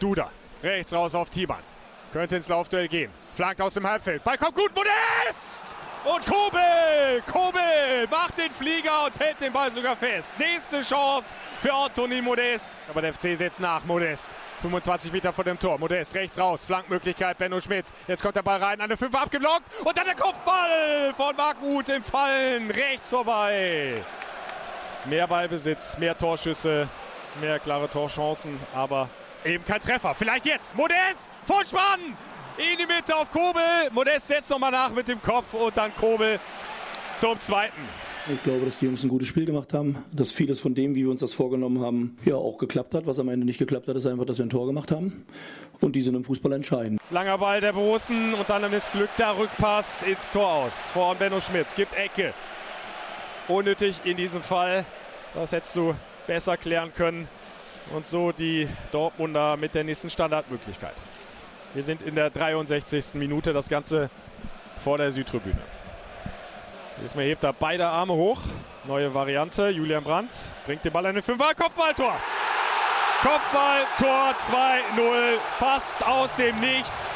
Duda, 0.00 0.30
rechts 0.62 0.94
raus 0.94 1.14
auf 1.14 1.28
Thiemann. 1.28 1.62
Könnte 2.10 2.36
ins 2.36 2.48
Laufduell 2.48 2.88
gehen. 2.88 3.12
Flankt 3.34 3.60
aus 3.60 3.74
dem 3.74 3.86
Halbfeld. 3.86 4.24
Ball 4.24 4.38
kommt 4.38 4.54
gut, 4.54 4.70
Modest! 4.74 5.76
Und 6.02 6.24
Kobel! 6.24 7.22
Kobel 7.30 8.08
macht 8.10 8.38
den 8.38 8.50
Flieger 8.50 9.04
und 9.04 9.20
hält 9.20 9.38
den 9.42 9.52
Ball 9.52 9.70
sogar 9.70 9.94
fest. 9.94 10.30
Nächste 10.38 10.80
Chance 10.82 11.34
für 11.60 11.72
Anthony 11.72 12.22
Modest. 12.22 12.70
Aber 12.88 13.02
der 13.02 13.12
FC 13.12 13.36
setzt 13.36 13.60
nach. 13.60 13.84
Modest. 13.84 14.30
25 14.62 15.12
Meter 15.12 15.32
vor 15.34 15.44
dem 15.44 15.58
Tor. 15.58 15.78
Modest 15.78 16.14
rechts 16.14 16.38
raus. 16.38 16.64
Flankmöglichkeit. 16.64 17.36
Benno 17.36 17.60
Schmitz. 17.60 17.92
Jetzt 18.08 18.22
kommt 18.22 18.36
der 18.36 18.42
Ball 18.42 18.62
rein. 18.62 18.80
Eine 18.80 18.96
5 18.96 19.14
abgeblockt. 19.14 19.64
Und 19.84 19.96
dann 19.96 20.06
der 20.06 20.16
Kopfball 20.16 21.12
von 21.14 21.36
Marc 21.36 21.62
Uth 21.62 21.90
im 21.90 22.02
Fallen. 22.02 22.70
Rechts 22.70 23.10
vorbei. 23.10 24.02
Mehr 25.04 25.26
Ballbesitz, 25.26 25.98
mehr 25.98 26.16
Torschüsse 26.16 26.88
mehr 27.40 27.58
klare 27.58 27.88
Torchancen, 27.88 28.58
aber 28.74 29.08
eben 29.44 29.64
kein 29.64 29.80
Treffer. 29.80 30.14
Vielleicht 30.16 30.46
jetzt. 30.46 30.76
Modest, 30.76 31.28
Vorspann 31.46 32.16
in 32.56 32.78
die 32.78 32.86
Mitte 32.86 33.16
auf 33.16 33.30
Kobel. 33.30 33.62
Modest 33.92 34.28
setzt 34.28 34.50
nochmal 34.50 34.70
nach 34.70 34.90
mit 34.90 35.08
dem 35.08 35.20
Kopf 35.20 35.54
und 35.54 35.76
dann 35.76 35.94
Kobel 35.96 36.38
zum 37.16 37.38
zweiten. 37.40 37.80
Ich 38.32 38.40
glaube, 38.44 38.64
dass 38.64 38.78
die 38.78 38.84
Jungs 38.84 39.02
ein 39.02 39.08
gutes 39.08 39.26
Spiel 39.26 39.46
gemacht 39.46 39.74
haben, 39.74 40.04
dass 40.12 40.30
vieles 40.30 40.60
von 40.60 40.76
dem, 40.76 40.94
wie 40.94 41.02
wir 41.02 41.10
uns 41.10 41.20
das 41.20 41.34
vorgenommen 41.34 41.84
haben, 41.84 42.16
ja 42.24 42.36
auch 42.36 42.56
geklappt 42.56 42.94
hat. 42.94 43.04
Was 43.04 43.18
am 43.18 43.28
Ende 43.28 43.44
nicht 43.44 43.58
geklappt 43.58 43.88
hat, 43.88 43.96
ist 43.96 44.06
einfach, 44.06 44.24
dass 44.24 44.38
wir 44.38 44.46
ein 44.46 44.50
Tor 44.50 44.66
gemacht 44.66 44.92
haben. 44.92 45.26
Und 45.80 45.96
die 45.96 46.02
sind 46.02 46.14
im 46.14 46.22
Fußball 46.22 46.52
entscheidend. 46.52 47.00
Langer 47.10 47.38
Ball 47.38 47.60
der 47.60 47.72
Borussen 47.72 48.34
und 48.34 48.48
dann 48.48 48.72
ist 48.72 48.92
Glück 48.92 49.10
der 49.18 49.36
Rückpass 49.36 50.04
ins 50.04 50.30
Tor 50.30 50.46
aus. 50.46 50.90
Vor 50.90 51.16
Benno 51.16 51.40
Schmitz 51.40 51.74
gibt 51.74 51.94
Ecke. 51.94 52.32
Unnötig 53.48 53.96
in 54.04 54.16
diesem 54.16 54.40
Fall. 54.40 54.84
Das 55.34 55.50
hättest 55.50 55.74
du 55.74 55.92
besser 56.32 56.56
klären 56.56 56.94
können. 56.94 57.28
Und 57.94 58.06
so 58.06 58.32
die 58.32 58.66
Dortmunder 58.90 59.58
mit 59.58 59.74
der 59.74 59.84
nächsten 59.84 60.08
Standardmöglichkeit. 60.08 60.94
Wir 61.74 61.82
sind 61.82 62.00
in 62.00 62.14
der 62.14 62.30
63. 62.30 63.14
Minute, 63.14 63.52
das 63.52 63.68
Ganze 63.68 64.08
vor 64.80 64.96
der 64.96 65.12
Südtribüne. 65.12 65.60
Diesmal 67.02 67.24
hebt 67.24 67.44
er 67.44 67.52
beide 67.52 67.86
Arme 67.86 68.14
hoch. 68.14 68.40
Neue 68.84 69.12
Variante. 69.12 69.68
Julian 69.68 70.04
Brandt 70.04 70.30
bringt 70.64 70.82
den 70.86 70.92
Ball 70.92 71.04
an 71.04 71.16
den 71.16 71.22
Fünfer. 71.22 71.54
Kopfballtor. 71.54 72.16
Kopfballtor 73.20 74.34
2-0. 74.96 75.38
Fast 75.58 76.06
aus 76.06 76.34
dem 76.36 76.58
Nichts. 76.60 77.14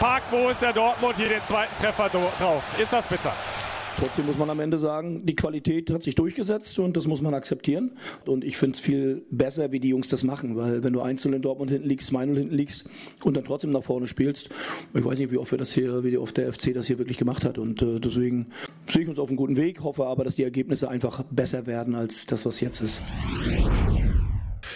Packt 0.00 0.32
der 0.62 0.72
Dortmund 0.72 1.16
hier 1.16 1.28
den 1.28 1.42
zweiten 1.44 1.76
Treffer 1.76 2.08
drauf. 2.08 2.62
Ist 2.78 2.94
das 2.94 3.06
bitter? 3.06 3.32
Trotzdem 3.98 4.26
muss 4.26 4.38
man 4.38 4.50
am 4.50 4.60
Ende 4.60 4.78
sagen, 4.78 5.24
die 5.24 5.36
Qualität 5.36 5.90
hat 5.90 6.02
sich 6.02 6.14
durchgesetzt 6.14 6.78
und 6.78 6.96
das 6.96 7.06
muss 7.06 7.22
man 7.22 7.32
akzeptieren. 7.32 7.92
Und 8.26 8.44
ich 8.44 8.56
finde 8.56 8.74
es 8.74 8.80
viel 8.80 9.24
besser, 9.30 9.70
wie 9.72 9.80
die 9.80 9.88
Jungs 9.88 10.08
das 10.08 10.24
machen, 10.24 10.56
weil 10.56 10.82
wenn 10.82 10.92
du 10.92 11.00
einzeln 11.00 11.34
in 11.34 11.42
Dortmund 11.42 11.70
hinten 11.70 11.88
liegst, 11.88 12.08
2 12.08 12.26
hinten 12.26 12.54
liegst 12.54 12.88
und 13.24 13.36
dann 13.36 13.44
trotzdem 13.44 13.70
nach 13.70 13.84
vorne 13.84 14.06
spielst, 14.06 14.50
ich 14.92 15.04
weiß 15.04 15.18
nicht, 15.18 15.30
wie 15.30 15.38
oft 15.38 15.52
wir 15.52 15.58
das 15.58 15.72
hier, 15.72 16.02
wie 16.02 16.18
oft 16.18 16.36
der 16.36 16.52
FC 16.52 16.74
das 16.74 16.86
hier 16.86 16.98
wirklich 16.98 17.18
gemacht 17.18 17.44
hat. 17.44 17.58
Und 17.58 17.82
äh, 17.82 18.00
deswegen 18.00 18.48
sehe 18.90 19.02
ich 19.02 19.08
uns 19.08 19.18
auf 19.18 19.28
einem 19.28 19.36
guten 19.36 19.56
Weg, 19.56 19.82
hoffe 19.82 20.06
aber, 20.06 20.24
dass 20.24 20.34
die 20.34 20.44
Ergebnisse 20.44 20.88
einfach 20.88 21.22
besser 21.30 21.66
werden 21.66 21.94
als 21.94 22.26
das, 22.26 22.44
was 22.46 22.60
jetzt 22.60 22.80
ist. 22.80 23.00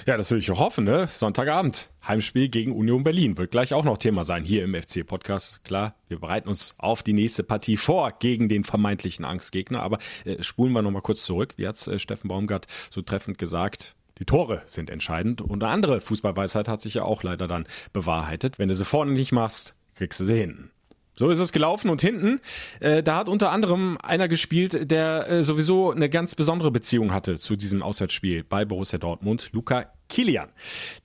Ja, 0.09 0.17
das 0.17 0.31
will 0.31 0.39
ich 0.39 0.49
hoffen, 0.49 0.85
ne? 0.85 1.07
Sonntagabend. 1.07 1.91
Heimspiel 2.03 2.49
gegen 2.49 2.73
Union 2.73 3.05
Berlin. 3.05 3.37
Wird 3.37 3.51
gleich 3.51 3.75
auch 3.75 3.85
noch 3.85 3.99
Thema 3.99 4.25
sein 4.25 4.43
hier 4.43 4.65
im 4.65 4.75
FC-Podcast. 4.75 5.63
Klar, 5.65 5.97
wir 6.09 6.19
bereiten 6.19 6.49
uns 6.49 6.75
auf 6.79 7.03
die 7.03 7.13
nächste 7.13 7.43
Partie 7.43 7.77
vor 7.77 8.15
gegen 8.19 8.49
den 8.49 8.65
vermeintlichen 8.65 9.27
Angstgegner. 9.27 9.83
Aber 9.83 9.99
äh, 10.25 10.43
spulen 10.43 10.73
wir 10.73 10.81
nochmal 10.81 11.03
kurz 11.03 11.27
zurück. 11.27 11.53
Wie 11.59 11.69
hat's 11.69 11.89
äh, 11.89 11.99
Steffen 11.99 12.29
Baumgart 12.29 12.67
so 12.89 13.03
treffend 13.03 13.37
gesagt? 13.37 13.97
Die 14.19 14.25
Tore 14.25 14.63
sind 14.65 14.89
entscheidend. 14.89 15.43
Und 15.43 15.63
eine 15.63 15.71
andere 15.71 16.01
Fußballweisheit 16.01 16.69
hat 16.69 16.81
sich 16.81 16.95
ja 16.95 17.03
auch 17.03 17.23
leider 17.23 17.47
dann 17.47 17.67
bewahrheitet. 17.93 18.59
Wenn 18.59 18.69
du 18.69 18.75
sie 18.75 18.87
vorne 18.87 19.13
nicht 19.13 19.33
machst, 19.33 19.75
kriegst 19.95 20.21
du 20.21 20.25
sie 20.25 20.39
hinten. 20.39 20.71
So 21.19 21.29
ist 21.29 21.41
es 21.41 21.53
gelaufen 21.53 21.91
und 21.91 22.01
hinten, 22.01 22.41
äh, 22.81 23.03
da 23.03 23.17
hat 23.17 23.29
unter 23.29 23.51
anderem 23.51 23.99
einer 24.03 24.29
gespielt, 24.29 24.91
der 24.91 25.29
äh, 25.29 25.45
sowieso 25.45 25.91
eine 25.91 26.09
ganz 26.09 26.35
besondere 26.35 26.71
Beziehung 26.71 27.13
hatte 27.13 27.37
zu 27.37 27.57
diesem 27.57 27.83
Auswärtsspiel 27.83 28.45
bei 28.45 28.65
Borussia 28.65 28.99
Dortmund, 28.99 29.51
Luca 29.53 29.93
Kilian. 30.09 30.51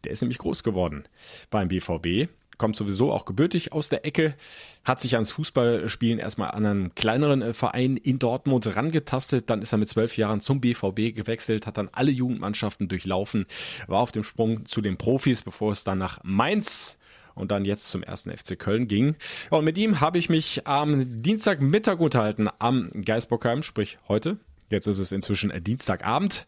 Der 0.03 0.11
ist 0.11 0.21
nämlich 0.21 0.37
groß 0.37 0.63
geworden 0.63 1.03
beim 1.49 1.67
BVB, 1.67 2.29
kommt 2.57 2.75
sowieso 2.75 3.11
auch 3.11 3.25
gebürtig 3.25 3.73
aus 3.73 3.89
der 3.89 4.05
Ecke, 4.05 4.35
hat 4.83 4.99
sich 4.99 5.15
ans 5.15 5.31
Fußballspielen 5.31 6.19
erstmal 6.19 6.51
an 6.51 6.65
einen 6.65 6.95
kleineren 6.95 7.41
äh, 7.41 7.53
Verein 7.53 7.97
in 7.97 8.19
Dortmund 8.19 8.75
rangetastet, 8.75 9.49
dann 9.49 9.61
ist 9.61 9.71
er 9.71 9.77
mit 9.77 9.89
zwölf 9.89 10.17
Jahren 10.17 10.41
zum 10.41 10.61
BVB 10.61 11.15
gewechselt, 11.15 11.67
hat 11.67 11.77
dann 11.77 11.89
alle 11.91 12.11
Jugendmannschaften 12.11 12.87
durchlaufen, 12.87 13.45
war 13.87 13.99
auf 13.99 14.11
dem 14.11 14.23
Sprung 14.23 14.65
zu 14.65 14.81
den 14.81 14.97
Profis, 14.97 15.41
bevor 15.41 15.71
es 15.71 15.83
dann 15.83 15.97
nach 15.97 16.19
Mainz 16.23 16.99
und 17.35 17.51
dann 17.51 17.65
jetzt 17.65 17.89
zum 17.89 18.03
ersten 18.03 18.31
FC 18.31 18.57
Köln 18.59 18.87
ging. 18.87 19.15
Und 19.49 19.65
mit 19.65 19.77
ihm 19.77 20.01
habe 20.01 20.19
ich 20.19 20.29
mich 20.29 20.67
am 20.67 21.21
Dienstagmittag 21.21 21.99
unterhalten 21.99 22.47
am 22.59 22.89
Geisbockheim, 23.03 23.63
sprich 23.63 23.97
heute 24.07 24.37
Jetzt 24.73 24.87
ist 24.87 24.97
es 24.97 25.11
inzwischen 25.11 25.51
Dienstagabend. 25.63 26.47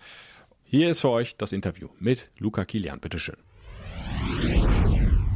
Hier 0.67 0.89
ist 0.89 1.01
für 1.01 1.09
euch 1.09 1.37
das 1.37 1.51
Interview 1.51 1.89
mit 1.99 2.31
Luca 2.39 2.65
Kilian. 2.65 2.99
Bitteschön. 2.99 3.35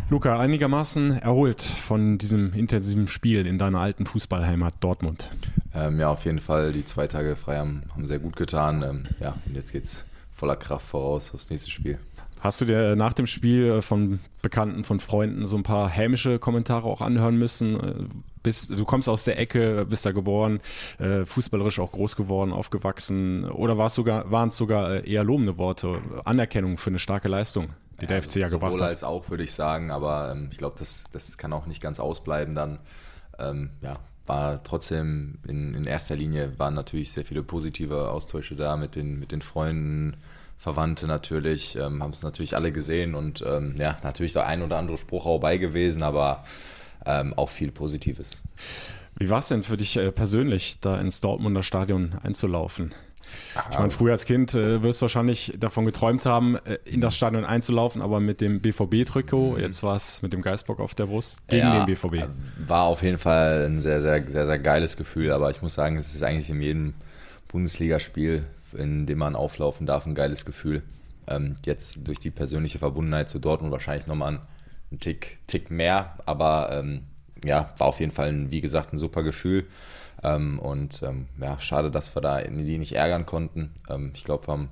Luca, 0.09 0.39
einigermaßen 0.39 1.19
erholt 1.19 1.62
von 1.62 2.17
diesem 2.17 2.51
intensiven 2.53 3.07
Spiel 3.07 3.45
in 3.45 3.59
deiner 3.59 3.79
alten 3.79 4.07
Fußballheimat 4.07 4.74
Dortmund. 4.79 5.31
Ähm, 5.75 6.00
ja, 6.00 6.09
auf 6.09 6.25
jeden 6.25 6.41
Fall. 6.41 6.74
Die 6.74 6.83
zwei 6.83 7.05
Tage 7.05 7.36
frei 7.36 7.57
haben, 7.57 7.83
haben 7.93 8.07
sehr 8.07 8.17
gut 8.17 8.36
getan. 8.36 8.81
Ähm, 8.81 9.03
ja, 9.19 9.36
und 9.45 9.55
jetzt 9.55 9.71
geht's 9.71 10.03
voller 10.33 10.55
Kraft 10.55 10.88
voraus 10.88 11.31
aufs 11.36 11.51
nächste 11.51 11.69
Spiel. 11.69 12.00
Hast 12.39 12.62
du 12.62 12.65
dir 12.65 12.96
nach 12.96 13.13
dem 13.13 13.27
Spiel 13.27 13.81
von 13.81 14.19
Bekannten, 14.41 14.84
von 14.84 15.00
Freunden 15.00 15.46
so 15.46 15.58
ein 15.58 15.63
paar 15.63 15.89
hämische 15.89 16.39
Kommentare 16.39 16.88
auch 16.88 17.01
anhören 17.01 17.38
müssen? 17.38 18.10
Bist, 18.43 18.69
du 18.72 18.86
kommst 18.86 19.10
aus 19.10 19.25
der 19.25 19.38
Ecke, 19.38 19.86
bist 19.86 20.05
da 20.05 20.13
geboren, 20.13 20.62
äh, 21.00 21.25
fußballerisch 21.25 21.79
auch 21.79 21.91
groß 21.91 22.15
geworden, 22.15 22.53
aufgewachsen. 22.53 23.50
Oder 23.50 23.77
war 23.77 23.88
es 23.88 23.96
sogar, 23.96 24.31
waren 24.31 24.50
es 24.50 24.58
sogar 24.58 24.91
äh, 24.91 25.12
eher 25.12 25.25
lobende 25.25 25.58
Worte, 25.58 26.00
Anerkennung 26.24 26.77
für 26.77 26.91
eine 26.91 27.00
starke 27.00 27.27
Leistung, 27.27 27.67
die 28.00 28.05
ja, 28.05 28.08
der 28.08 28.24
FC 28.24 28.38
ja 28.38 28.48
gebracht 28.48 28.75
hat? 28.75 28.81
als 28.81 29.03
auch, 29.03 29.29
würde 29.29 29.43
ich 29.43 29.51
sagen. 29.51 29.91
Aber 29.91 30.31
ähm, 30.31 30.48
ich 30.51 30.58
glaube, 30.58 30.77
das, 30.79 31.05
das 31.12 31.38
kann 31.38 31.51
auch 31.51 31.65
nicht 31.65 31.81
ganz 31.81 32.00
ausbleiben 32.00 32.55
dann. 32.55 32.79
Ähm, 33.38 33.72
ja, 33.81 34.00
war 34.29 34.63
trotzdem 34.63 35.39
in, 35.48 35.74
in 35.74 35.86
erster 35.86 36.15
Linie 36.15 36.58
waren 36.58 36.75
natürlich 36.75 37.12
sehr 37.12 37.25
viele 37.25 37.43
positive 37.43 38.12
Austausche 38.12 38.55
da 38.55 38.77
mit 38.77 38.96
den, 38.96 39.19
mit 39.19 39.34
den 39.34 39.41
Freunden, 39.41 40.15
Verwandte 40.59 41.07
natürlich, 41.07 41.77
ähm, 41.77 42.03
haben 42.03 42.11
es 42.11 42.21
natürlich 42.21 42.55
alle 42.55 42.73
gesehen 42.73 43.15
und 43.15 43.43
ähm, 43.47 43.75
ja, 43.77 43.97
natürlich 44.03 44.33
der 44.33 44.45
ein 44.45 44.61
oder 44.61 44.77
andere 44.77 44.97
Spruch 44.97 45.25
auch 45.25 45.39
bei 45.39 45.57
gewesen, 45.57 46.03
aber 46.03 46.43
ähm, 47.05 47.33
auch 47.37 47.49
viel 47.49 47.71
Positives. 47.71 48.43
Wie 49.17 49.29
war 49.29 49.39
es 49.39 49.47
denn 49.47 49.63
für 49.63 49.77
dich 49.77 49.95
äh, 49.95 50.11
persönlich, 50.11 50.79
da 50.81 50.99
ins 50.99 51.21
Dortmunder 51.21 51.63
Stadion 51.63 52.13
einzulaufen? 52.21 52.93
Ich 53.71 53.77
meine, 53.77 53.91
früher 53.91 54.11
als 54.11 54.25
Kind 54.25 54.53
äh, 54.53 54.81
wirst 54.81 55.01
du 55.01 55.03
wahrscheinlich 55.03 55.53
davon 55.57 55.85
geträumt 55.85 56.25
haben, 56.25 56.57
äh, 56.57 56.79
in 56.85 56.99
das 56.99 57.15
Stadion 57.15 57.45
einzulaufen, 57.45 58.01
aber 58.01 58.19
mit 58.19 58.41
dem 58.41 58.59
BVB-Trikot, 58.59 59.53
mhm. 59.53 59.59
jetzt 59.59 59.83
war 59.83 59.95
es 59.95 60.21
mit 60.21 60.33
dem 60.33 60.41
Geistbock 60.41 60.79
auf 60.79 60.93
der 60.93 61.05
Brust 61.05 61.47
gegen 61.47 61.67
ja, 61.67 61.85
den 61.85 61.85
BVB. 61.85 62.27
War 62.67 62.83
auf 62.83 63.01
jeden 63.01 63.17
Fall 63.17 63.65
ein 63.65 63.79
sehr, 63.79 64.01
sehr, 64.01 64.27
sehr, 64.27 64.45
sehr 64.45 64.59
geiles 64.59 64.97
Gefühl, 64.97 65.31
aber 65.31 65.51
ich 65.51 65.61
muss 65.61 65.73
sagen, 65.73 65.97
es 65.97 66.13
ist 66.13 66.23
eigentlich 66.23 66.49
in 66.49 66.61
jedem 66.61 66.93
Bundesligaspiel 67.47 68.43
in 68.73 69.05
dem 69.05 69.19
man 69.19 69.35
auflaufen 69.35 69.85
darf, 69.85 70.05
ein 70.05 70.15
geiles 70.15 70.45
Gefühl. 70.45 70.83
Ähm, 71.27 71.55
jetzt 71.65 72.07
durch 72.07 72.19
die 72.19 72.31
persönliche 72.31 72.79
Verbundenheit 72.79 73.29
zu 73.29 73.39
Dortmund 73.39 73.71
wahrscheinlich 73.71 74.07
nochmal 74.07 74.33
ein, 74.91 74.99
Tick, 74.99 75.38
Tick 75.45 75.69
mehr, 75.69 76.15
aber 76.25 76.71
ähm, 76.71 77.03
ja, 77.45 77.73
war 77.77 77.88
auf 77.88 77.99
jeden 77.99 78.11
Fall, 78.11 78.29
ein, 78.29 78.51
wie 78.51 78.61
gesagt, 78.61 78.91
ein 78.91 78.97
super 78.97 79.21
Gefühl. 79.21 79.67
Ähm, 80.23 80.59
und 80.59 81.03
ähm, 81.03 81.27
ja, 81.39 81.59
schade, 81.59 81.91
dass 81.91 82.15
wir 82.15 82.21
da 82.21 82.41
die 82.41 82.77
nicht 82.77 82.93
ärgern 82.93 83.25
konnten. 83.25 83.75
Ähm, 83.89 84.11
ich 84.15 84.23
glaube, 84.23 84.47
wir 84.47 84.53
haben 84.53 84.69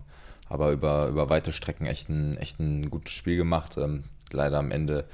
aber 0.49 0.71
über, 0.71 1.07
über 1.07 1.29
weite 1.29 1.51
Strecken 1.51 1.85
echt 1.85 2.09
ein, 2.09 2.37
echt 2.37 2.59
ein 2.59 2.89
gutes 2.89 3.13
Spiel 3.13 3.37
gemacht. 3.37 3.77
Ähm, 3.77 4.05
leider 4.31 4.57
am 4.57 4.71
Ende 4.71 5.05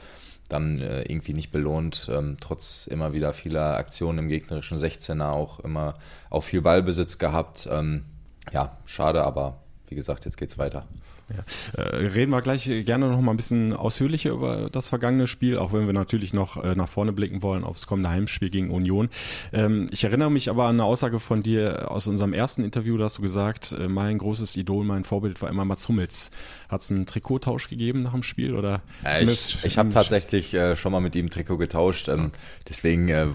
dann 0.50 0.80
äh, 0.80 1.02
irgendwie 1.04 1.34
nicht 1.34 1.52
belohnt, 1.52 2.10
ähm, 2.12 2.38
trotz 2.40 2.88
immer 2.88 3.14
wieder 3.14 3.34
vieler 3.34 3.78
Aktionen 3.78 4.20
im 4.20 4.30
gegnerischen 4.30 4.78
16er 4.78 5.32
auch 5.32 5.60
immer 5.60 5.96
auch 6.30 6.44
viel 6.44 6.62
Ballbesitz 6.62 7.18
gehabt. 7.18 7.68
Ähm, 7.72 8.06
ja, 8.52 8.78
schade, 8.86 9.24
aber 9.24 9.58
wie 9.90 9.96
gesagt, 9.96 10.26
jetzt 10.26 10.38
geht's 10.38 10.58
weiter. 10.58 10.86
Ja. 11.30 11.82
Äh, 11.82 12.08
reden 12.08 12.32
wir 12.32 12.42
gleich 12.42 12.66
gerne 12.86 13.08
noch 13.08 13.22
mal 13.22 13.32
ein 13.32 13.38
bisschen 13.38 13.74
ausführlicher 13.74 14.32
über 14.32 14.70
das 14.72 14.90
vergangene 14.90 15.28
Spiel, 15.28 15.58
auch 15.58 15.74
wenn 15.74 15.86
wir 15.86 15.94
natürlich 15.94 16.34
noch 16.34 16.62
äh, 16.64 16.76
nach 16.76 16.90
vorne 16.90 17.14
blicken 17.14 17.42
wollen 17.42 17.64
aufs 17.64 17.88
kommende 17.88 18.10
Heimspiel 18.10 18.50
gegen 18.50 18.70
Union. 18.70 19.10
Ähm, 19.52 19.88
ich 19.92 20.04
erinnere 20.04 20.30
mich 20.30 20.50
aber 20.50 20.66
an 20.66 20.76
eine 20.76 20.84
Aussage 20.84 21.20
von 21.20 21.42
dir 21.42 21.92
aus 21.92 22.08
unserem 22.08 22.34
ersten 22.34 22.64
Interview, 22.64 22.98
da 22.98 23.06
hast 23.06 23.20
du 23.20 23.22
gesagt, 23.22 23.72
äh, 23.72 23.88
mein 23.88 24.18
großes 24.18 24.56
Idol, 24.58 24.84
mein 24.84 25.04
Vorbild 25.06 25.42
war 25.42 25.50
immer 25.50 25.66
Mats 25.66 25.88
Hummels. 25.88 26.30
Hat 26.70 26.82
es 26.82 26.92
einen 26.92 27.06
Trikottausch 27.06 27.70
gegeben 27.70 28.04
nach 28.04 28.14
dem 28.14 28.24
Spiel? 28.24 28.54
Oder 28.54 28.82
ich 29.22 29.58
ich 29.64 29.78
habe 29.78 29.90
tatsächlich 29.90 30.54
äh, 30.54 30.76
schon 30.76 30.92
mal 30.92 31.02
mit 31.02 31.16
ihm 31.16 31.30
Trikot 31.30 31.58
getauscht, 31.58 32.10
ähm, 32.10 32.32
deswegen 32.68 33.08
äh, 33.10 33.28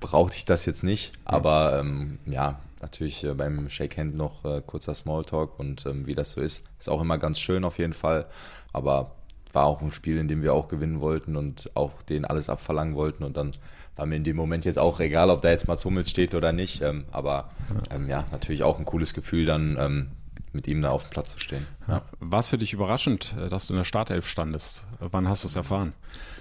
brauchte 0.00 0.36
ich 0.36 0.44
das 0.44 0.66
jetzt 0.66 0.82
nicht, 0.82 1.12
aber 1.24 1.78
ähm, 1.80 2.18
ja, 2.26 2.58
natürlich 2.80 3.24
äh, 3.24 3.34
beim 3.34 3.68
Shake-Hand 3.68 4.14
noch 4.16 4.44
äh, 4.44 4.62
kurzer 4.64 4.94
Smalltalk 4.94 5.58
und 5.58 5.86
ähm, 5.86 6.06
wie 6.06 6.14
das 6.14 6.32
so 6.32 6.40
ist. 6.40 6.64
Ist 6.78 6.88
auch 6.88 7.00
immer 7.00 7.18
ganz 7.18 7.40
schön 7.40 7.64
auf 7.64 7.78
jeden 7.78 7.92
Fall. 7.92 8.26
Aber 8.72 9.16
war 9.52 9.66
auch 9.66 9.82
ein 9.82 9.92
Spiel, 9.92 10.18
in 10.18 10.28
dem 10.28 10.42
wir 10.42 10.54
auch 10.54 10.68
gewinnen 10.68 11.00
wollten 11.00 11.36
und 11.36 11.70
auch 11.74 12.02
den 12.02 12.24
alles 12.24 12.48
abverlangen 12.48 12.94
wollten. 12.94 13.24
Und 13.24 13.36
dann 13.36 13.52
war 13.96 14.06
mir 14.06 14.16
in 14.16 14.24
dem 14.24 14.36
Moment 14.36 14.64
jetzt 14.64 14.78
auch 14.78 15.00
egal, 15.00 15.30
ob 15.30 15.42
da 15.42 15.50
jetzt 15.50 15.68
Mats 15.68 15.84
Hummels 15.84 16.10
steht 16.10 16.34
oder 16.34 16.52
nicht. 16.52 16.82
Ähm, 16.82 17.04
aber 17.10 17.48
ähm, 17.90 18.08
ja, 18.08 18.24
natürlich 18.32 18.62
auch 18.62 18.78
ein 18.78 18.84
cooles 18.84 19.12
Gefühl, 19.12 19.44
dann 19.44 19.76
ähm, 19.78 20.10
mit 20.52 20.66
ihm 20.66 20.80
da 20.80 20.90
auf 20.90 21.04
dem 21.04 21.10
Platz 21.10 21.30
zu 21.30 21.38
stehen. 21.38 21.66
Ja. 21.86 22.02
War 22.18 22.40
es 22.40 22.50
für 22.50 22.58
dich 22.58 22.72
überraschend, 22.72 23.34
äh, 23.38 23.48
dass 23.48 23.66
du 23.66 23.72
in 23.72 23.78
der 23.78 23.84
Startelf 23.84 24.28
standest? 24.28 24.86
Wann 25.00 25.28
hast 25.28 25.44
du 25.44 25.48
es 25.48 25.56
erfahren? 25.56 25.92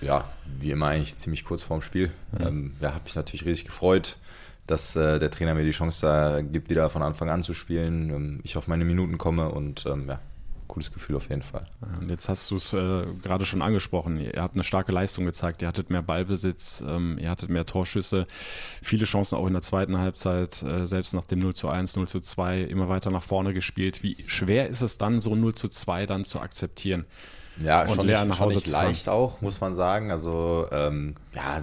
Ja, 0.02 0.26
wie 0.60 0.72
immer 0.72 0.88
eigentlich 0.88 1.18
ziemlich 1.18 1.44
kurz 1.44 1.64
vorm 1.64 1.82
Spiel. 1.82 2.12
Ja, 2.38 2.48
ähm, 2.48 2.76
ja 2.80 2.94
habe 2.94 3.04
mich 3.04 3.16
natürlich 3.16 3.46
riesig 3.46 3.66
gefreut 3.66 4.18
dass 4.70 4.96
äh, 4.96 5.18
der 5.18 5.32
Trainer 5.32 5.56
mir 5.56 5.64
die 5.64 5.72
Chance 5.72 6.06
da 6.06 6.42
gibt, 6.42 6.70
wieder 6.70 6.90
von 6.90 7.02
Anfang 7.02 7.30
an 7.30 7.42
zu 7.42 7.54
spielen. 7.54 8.10
Ähm, 8.10 8.40
ich 8.44 8.56
auf 8.56 8.68
meine 8.68 8.86
Minuten 8.86 9.18
komme 9.18 9.50
und 9.50 9.86
ähm, 9.88 10.08
ja, 10.08 10.20
cooles 10.68 10.92
Gefühl 10.92 11.16
auf 11.16 11.28
jeden 11.30 11.42
Fall. 11.42 11.66
Und 12.00 12.10
jetzt 12.10 12.30
hast 12.30 12.52
du 12.52 12.56
es 12.56 12.72
äh, 12.74 13.06
gerade 13.24 13.46
schon 13.46 13.64
angesprochen. 13.64 14.20
Ihr 14.20 14.42
habt 14.42 14.54
eine 14.54 14.64
starke 14.64 14.92
Leistung 14.92 15.26
gezeigt. 15.26 15.64
Ihr 15.64 15.68
hattet 15.68 15.90
mehr 15.90 16.04
Ballbesitz, 16.04 16.84
ähm, 16.88 17.18
ihr 17.20 17.32
hattet 17.32 17.50
mehr 17.50 17.66
Torschüsse, 17.66 18.28
viele 18.84 19.06
Chancen 19.06 19.36
auch 19.36 19.48
in 19.48 19.54
der 19.54 19.64
zweiten 19.64 19.98
Halbzeit, 19.98 20.62
äh, 20.62 20.86
selbst 20.86 21.14
nach 21.14 21.26
dem 21.26 21.40
0 21.40 21.56
zu 21.56 21.68
1, 21.68 21.96
0 21.96 22.08
zu 22.08 22.20
2 22.20 22.62
immer 22.62 22.88
weiter 22.88 23.10
nach 23.10 23.24
vorne 23.24 23.54
gespielt. 23.54 24.04
Wie 24.04 24.18
schwer 24.28 24.70
ist 24.70 24.82
es 24.82 25.00
dann, 25.00 25.20
so 25.20 25.36
0 25.36 25.56
zu 25.56 25.68
2 25.68 26.06
dann 26.06 26.26
zu 26.26 26.40
akzeptieren? 26.40 27.06
Ja, 27.64 27.82
und 27.82 27.96
schon 27.96 28.08
leer 28.08 28.20
nicht, 28.20 28.30
nach 28.30 28.40
Hause 28.40 28.62
schon 28.62 28.72
leicht 28.72 29.10
auch, 29.10 29.42
muss 29.42 29.60
man 29.60 29.76
sagen. 29.76 30.12
Also, 30.12 30.68
ähm, 30.72 31.16
ja, 31.36 31.62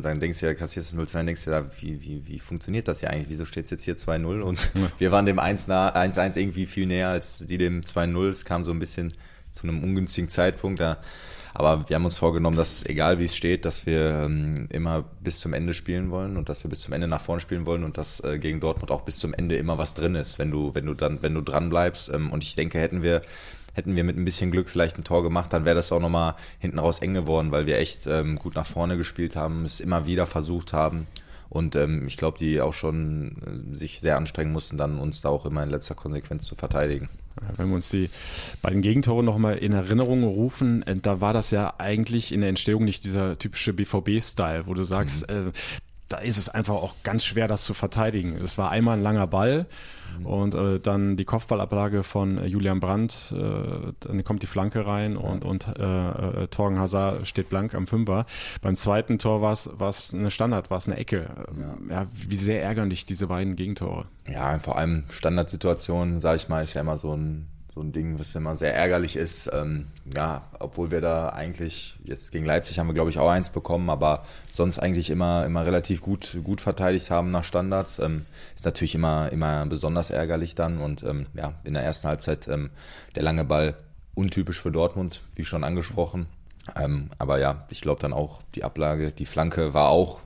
dann 0.00 0.20
denkst 0.20 0.40
du 0.40 0.46
ja, 0.46 0.54
kassierst 0.54 0.94
du 0.94 0.98
0-2 0.98 1.20
und 1.20 1.26
denkst 1.26 1.44
du 1.44 1.50
ja, 1.50 1.64
wie, 1.80 2.02
wie, 2.02 2.26
wie 2.26 2.38
funktioniert 2.38 2.88
das 2.88 3.00
ja 3.00 3.10
eigentlich? 3.10 3.28
Wieso 3.28 3.44
steht 3.44 3.64
es 3.66 3.70
jetzt 3.70 3.84
hier 3.84 3.96
2-0? 3.96 4.40
Und 4.40 4.70
wir 4.98 5.12
waren 5.12 5.26
dem 5.26 5.38
1-1 5.38 6.38
irgendwie 6.38 6.66
viel 6.66 6.86
näher 6.86 7.08
als 7.10 7.38
die 7.38 7.58
dem 7.58 7.82
2-0. 7.82 8.28
Es 8.28 8.44
kam 8.44 8.64
so 8.64 8.72
ein 8.72 8.78
bisschen 8.78 9.12
zu 9.50 9.66
einem 9.66 9.82
ungünstigen 9.82 10.28
Zeitpunkt. 10.28 10.80
Da, 10.80 10.98
aber 11.52 11.88
wir 11.88 11.96
haben 11.96 12.04
uns 12.04 12.18
vorgenommen, 12.18 12.56
dass 12.56 12.84
egal 12.84 13.18
wie 13.18 13.24
es 13.24 13.34
steht, 13.34 13.64
dass 13.64 13.86
wir 13.86 14.10
ähm, 14.24 14.68
immer 14.70 15.04
bis 15.20 15.40
zum 15.40 15.54
Ende 15.54 15.72
spielen 15.72 16.10
wollen 16.10 16.36
und 16.36 16.48
dass 16.48 16.64
wir 16.64 16.68
bis 16.68 16.80
zum 16.80 16.92
Ende 16.92 17.08
nach 17.08 17.22
vorne 17.22 17.40
spielen 17.40 17.66
wollen 17.66 17.82
und 17.84 17.96
dass 17.96 18.20
äh, 18.20 18.38
gegen 18.38 18.60
Dortmund 18.60 18.90
auch 18.90 19.02
bis 19.02 19.18
zum 19.18 19.32
Ende 19.32 19.56
immer 19.56 19.78
was 19.78 19.94
drin 19.94 20.14
ist, 20.14 20.38
wenn 20.38 20.50
du, 20.50 20.74
wenn 20.74 20.84
du 20.84 20.94
dann, 20.94 21.22
wenn 21.22 21.34
du 21.34 21.40
dran 21.40 21.70
bleibst. 21.70 22.10
Ähm, 22.10 22.30
und 22.30 22.42
ich 22.42 22.54
denke, 22.54 22.78
hätten 22.78 23.02
wir 23.02 23.22
hätten 23.76 23.94
wir 23.94 24.04
mit 24.04 24.16
ein 24.16 24.24
bisschen 24.24 24.50
Glück 24.50 24.68
vielleicht 24.68 24.98
ein 24.98 25.04
Tor 25.04 25.22
gemacht, 25.22 25.52
dann 25.52 25.64
wäre 25.64 25.76
das 25.76 25.92
auch 25.92 26.00
nochmal 26.00 26.34
hinten 26.58 26.78
raus 26.78 27.00
eng 27.00 27.14
geworden, 27.14 27.52
weil 27.52 27.66
wir 27.66 27.78
echt 27.78 28.06
ähm, 28.06 28.36
gut 28.38 28.54
nach 28.54 28.66
vorne 28.66 28.96
gespielt 28.96 29.36
haben, 29.36 29.64
es 29.64 29.80
immer 29.80 30.06
wieder 30.06 30.26
versucht 30.26 30.72
haben. 30.72 31.06
Und 31.48 31.76
ähm, 31.76 32.06
ich 32.06 32.16
glaube, 32.16 32.38
die 32.38 32.60
auch 32.60 32.74
schon 32.74 33.72
äh, 33.72 33.76
sich 33.76 34.00
sehr 34.00 34.16
anstrengen 34.16 34.52
mussten, 34.52 34.78
dann 34.78 34.98
uns 34.98 35.20
da 35.20 35.28
auch 35.28 35.46
immer 35.46 35.62
in 35.62 35.70
letzter 35.70 35.94
Konsequenz 35.94 36.44
zu 36.44 36.56
verteidigen. 36.56 37.08
Wenn 37.56 37.68
wir 37.68 37.74
uns 37.74 37.90
die 37.90 38.08
beiden 38.62 38.80
Gegentoren 38.80 39.26
nochmal 39.26 39.58
in 39.58 39.72
Erinnerung 39.72 40.24
rufen, 40.24 40.82
äh, 40.86 40.96
da 40.96 41.20
war 41.20 41.32
das 41.32 41.50
ja 41.50 41.74
eigentlich 41.78 42.32
in 42.32 42.40
der 42.40 42.48
Entstehung 42.48 42.84
nicht 42.84 43.04
dieser 43.04 43.38
typische 43.38 43.74
BVB-Style, 43.74 44.66
wo 44.66 44.74
du 44.74 44.84
sagst, 44.84 45.30
mhm. 45.30 45.48
äh, 45.48 45.52
da 46.08 46.18
ist 46.18 46.36
es 46.36 46.48
einfach 46.48 46.74
auch 46.74 46.94
ganz 47.02 47.24
schwer, 47.24 47.48
das 47.48 47.64
zu 47.64 47.74
verteidigen. 47.74 48.36
Es 48.42 48.58
war 48.58 48.70
einmal 48.70 48.96
ein 48.96 49.02
langer 49.02 49.26
Ball 49.26 49.66
mhm. 50.18 50.26
und 50.26 50.54
äh, 50.54 50.80
dann 50.80 51.16
die 51.16 51.24
Kopfballablage 51.24 52.02
von 52.02 52.38
äh, 52.38 52.46
Julian 52.46 52.80
Brandt, 52.80 53.34
äh, 53.36 53.92
dann 54.00 54.22
kommt 54.22 54.42
die 54.42 54.46
Flanke 54.46 54.86
rein 54.86 55.12
ja. 55.12 55.18
und, 55.18 55.44
und 55.44 55.66
äh, 55.78 56.42
äh, 56.42 56.46
Torgen 56.48 56.78
Hazard 56.78 57.26
steht 57.26 57.48
blank 57.48 57.74
am 57.74 57.86
Fünfer. 57.86 58.26
Beim 58.62 58.76
zweiten 58.76 59.18
Tor 59.18 59.42
war 59.42 59.52
es 59.52 60.14
eine 60.14 60.30
Standard, 60.30 60.70
war 60.70 60.78
es 60.78 60.88
eine 60.88 60.96
Ecke. 60.96 61.26
Ja. 61.88 62.02
ja. 62.02 62.06
wie 62.12 62.36
sehr 62.36 62.62
ärgern 62.62 62.90
dich 62.90 63.04
diese 63.04 63.26
beiden 63.26 63.56
Gegentore? 63.56 64.06
Ja, 64.28 64.58
vor 64.58 64.78
allem 64.78 65.04
Standardsituationen, 65.08 66.20
sage 66.20 66.36
ich 66.36 66.48
mal, 66.48 66.62
ist 66.62 66.74
ja 66.74 66.82
immer 66.82 66.98
so 66.98 67.14
ein 67.14 67.48
so 67.76 67.82
ein 67.82 67.92
Ding, 67.92 68.18
was 68.18 68.34
immer 68.34 68.56
sehr 68.56 68.74
ärgerlich 68.74 69.16
ist. 69.16 69.50
Ähm, 69.52 69.88
ja, 70.14 70.48
obwohl 70.60 70.90
wir 70.90 71.02
da 71.02 71.28
eigentlich, 71.28 71.98
jetzt 72.04 72.32
gegen 72.32 72.46
Leipzig 72.46 72.78
haben 72.78 72.86
wir 72.86 72.94
glaube 72.94 73.10
ich 73.10 73.18
auch 73.18 73.28
eins 73.28 73.50
bekommen, 73.50 73.90
aber 73.90 74.24
sonst 74.50 74.78
eigentlich 74.78 75.10
immer, 75.10 75.44
immer 75.44 75.66
relativ 75.66 76.00
gut, 76.00 76.38
gut 76.42 76.62
verteidigt 76.62 77.10
haben 77.10 77.30
nach 77.30 77.44
Standards. 77.44 77.98
Ähm, 77.98 78.24
ist 78.54 78.64
natürlich 78.64 78.94
immer, 78.94 79.30
immer 79.30 79.66
besonders 79.66 80.08
ärgerlich 80.08 80.54
dann 80.54 80.78
und 80.78 81.02
ähm, 81.02 81.26
ja, 81.34 81.52
in 81.64 81.74
der 81.74 81.82
ersten 81.82 82.08
Halbzeit 82.08 82.48
ähm, 82.48 82.70
der 83.14 83.22
lange 83.22 83.44
Ball 83.44 83.74
untypisch 84.14 84.58
für 84.58 84.72
Dortmund, 84.72 85.20
wie 85.34 85.44
schon 85.44 85.62
angesprochen. 85.62 86.24
Ähm, 86.76 87.10
aber 87.18 87.38
ja, 87.38 87.66
ich 87.68 87.82
glaube 87.82 88.00
dann 88.00 88.14
auch 88.14 88.40
die 88.54 88.64
Ablage, 88.64 89.12
die 89.12 89.26
Flanke 89.26 89.74
war 89.74 89.90
auch 89.90 90.20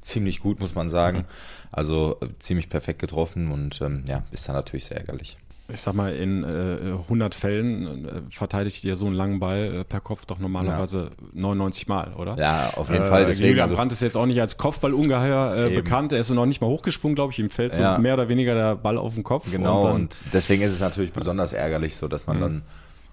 ziemlich 0.00 0.40
gut, 0.40 0.58
muss 0.58 0.74
man 0.74 0.90
sagen. 0.90 1.26
Also 1.70 2.16
äh, 2.22 2.26
ziemlich 2.40 2.68
perfekt 2.68 2.98
getroffen 2.98 3.52
und 3.52 3.80
ähm, 3.82 4.04
ja, 4.08 4.24
ist 4.32 4.48
dann 4.48 4.56
natürlich 4.56 4.86
sehr 4.86 4.96
ärgerlich. 4.96 5.36
Ich 5.70 5.82
sag 5.82 5.94
mal, 5.94 6.14
in 6.14 6.44
äh, 6.44 6.94
100 7.02 7.34
Fällen 7.34 8.06
äh, 8.06 8.22
verteidigt 8.30 8.84
ihr 8.84 8.96
so 8.96 9.04
einen 9.04 9.14
langen 9.14 9.38
Ball 9.38 9.80
äh, 9.80 9.84
per 9.84 10.00
Kopf 10.00 10.24
doch 10.24 10.38
normalerweise 10.38 11.10
ja. 11.20 11.40
99 11.40 11.88
Mal, 11.88 12.14
oder? 12.14 12.38
Ja, 12.38 12.70
auf 12.76 12.90
jeden 12.90 13.04
Fall. 13.04 13.26
Deswegen, 13.26 13.50
Julian 13.50 13.64
also, 13.64 13.76
Brandt 13.76 13.92
ist 13.92 14.00
jetzt 14.00 14.16
auch 14.16 14.24
nicht 14.24 14.40
als 14.40 14.56
Kopfballungeheuer 14.56 15.56
äh, 15.56 15.74
bekannt. 15.74 16.12
Er 16.12 16.20
ist 16.20 16.30
noch 16.30 16.46
nicht 16.46 16.62
mal 16.62 16.68
hochgesprungen, 16.68 17.14
glaube 17.14 17.32
ich. 17.32 17.38
Ihm 17.38 17.50
fällt 17.50 17.74
so 17.74 17.82
ja. 17.82 17.98
mehr 17.98 18.14
oder 18.14 18.30
weniger 18.30 18.54
der 18.54 18.76
Ball 18.76 18.96
auf 18.96 19.14
den 19.14 19.24
Kopf. 19.24 19.50
Genau, 19.50 19.88
und, 19.88 19.94
und, 19.94 20.16
deswegen 20.32 20.62
ist 20.62 20.72
es 20.72 20.80
natürlich 20.80 21.12
besonders 21.12 21.52
ärgerlich, 21.52 21.96
so 21.96 22.08
dass 22.08 22.26
man 22.26 22.38
mhm. 22.38 22.40
dann 22.40 22.62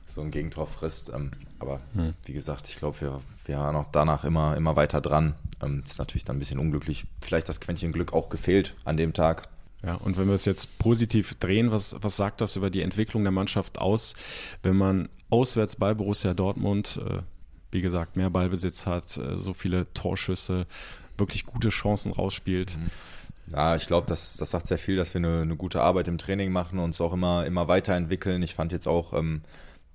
so 0.07 0.21
ein 0.21 0.31
Gegentor 0.31 0.65
frisst. 0.65 1.11
Ähm, 1.13 1.31
aber 1.59 1.81
mhm. 1.93 2.13
wie 2.23 2.33
gesagt, 2.33 2.69
ich 2.69 2.77
glaube, 2.77 3.01
wir, 3.01 3.19
wir 3.45 3.57
waren 3.57 3.75
auch 3.75 3.87
danach 3.91 4.23
immer, 4.23 4.55
immer 4.55 4.77
weiter 4.77 5.01
dran. 5.01 5.35
Ähm, 5.61 5.83
ist 5.85 5.99
natürlich 5.99 6.23
dann 6.23 6.37
ein 6.37 6.39
bisschen 6.39 6.59
unglücklich. 6.59 7.05
Vielleicht 7.19 7.49
das 7.49 7.59
Quäntchen 7.59 7.91
Glück 7.91 8.13
auch 8.13 8.29
gefehlt 8.29 8.75
an 8.85 8.95
dem 8.95 9.11
Tag. 9.11 9.49
Ja, 9.85 9.95
und 9.95 10.17
wenn 10.17 10.27
wir 10.27 10.33
es 10.33 10.45
jetzt 10.45 10.79
positiv 10.79 11.35
drehen, 11.35 11.71
was, 11.71 11.95
was 12.01 12.17
sagt 12.17 12.41
das 12.41 12.55
über 12.55 12.71
die 12.71 12.81
Entwicklung 12.81 13.23
der 13.23 13.31
Mannschaft 13.31 13.77
aus, 13.77 14.15
wenn 14.63 14.75
man 14.75 15.09
auswärts 15.29 15.75
bei 15.75 15.93
Borussia 15.93 16.33
Dortmund, 16.33 16.99
äh, 17.05 17.21
wie 17.71 17.81
gesagt, 17.81 18.15
mehr 18.15 18.31
Ballbesitz 18.31 18.87
hat, 18.87 19.17
äh, 19.17 19.35
so 19.35 19.53
viele 19.53 19.91
Torschüsse, 19.93 20.65
wirklich 21.17 21.45
gute 21.45 21.69
Chancen 21.69 22.13
rausspielt? 22.13 22.77
Mhm. 22.77 23.53
Ja, 23.53 23.75
ich 23.75 23.85
glaube, 23.85 24.07
das, 24.07 24.37
das 24.37 24.49
sagt 24.49 24.67
sehr 24.67 24.79
viel, 24.79 24.95
dass 24.95 25.13
wir 25.13 25.19
eine, 25.19 25.41
eine, 25.41 25.55
gute 25.55 25.81
Arbeit 25.81 26.07
im 26.07 26.17
Training 26.17 26.51
machen 26.51 26.79
und 26.79 26.85
uns 26.85 26.99
auch 26.99 27.13
immer, 27.13 27.45
immer 27.45 27.67
weiterentwickeln. 27.67 28.41
Ich 28.41 28.55
fand 28.55 28.71
jetzt 28.71 28.87
auch, 28.87 29.13
ähm, 29.13 29.43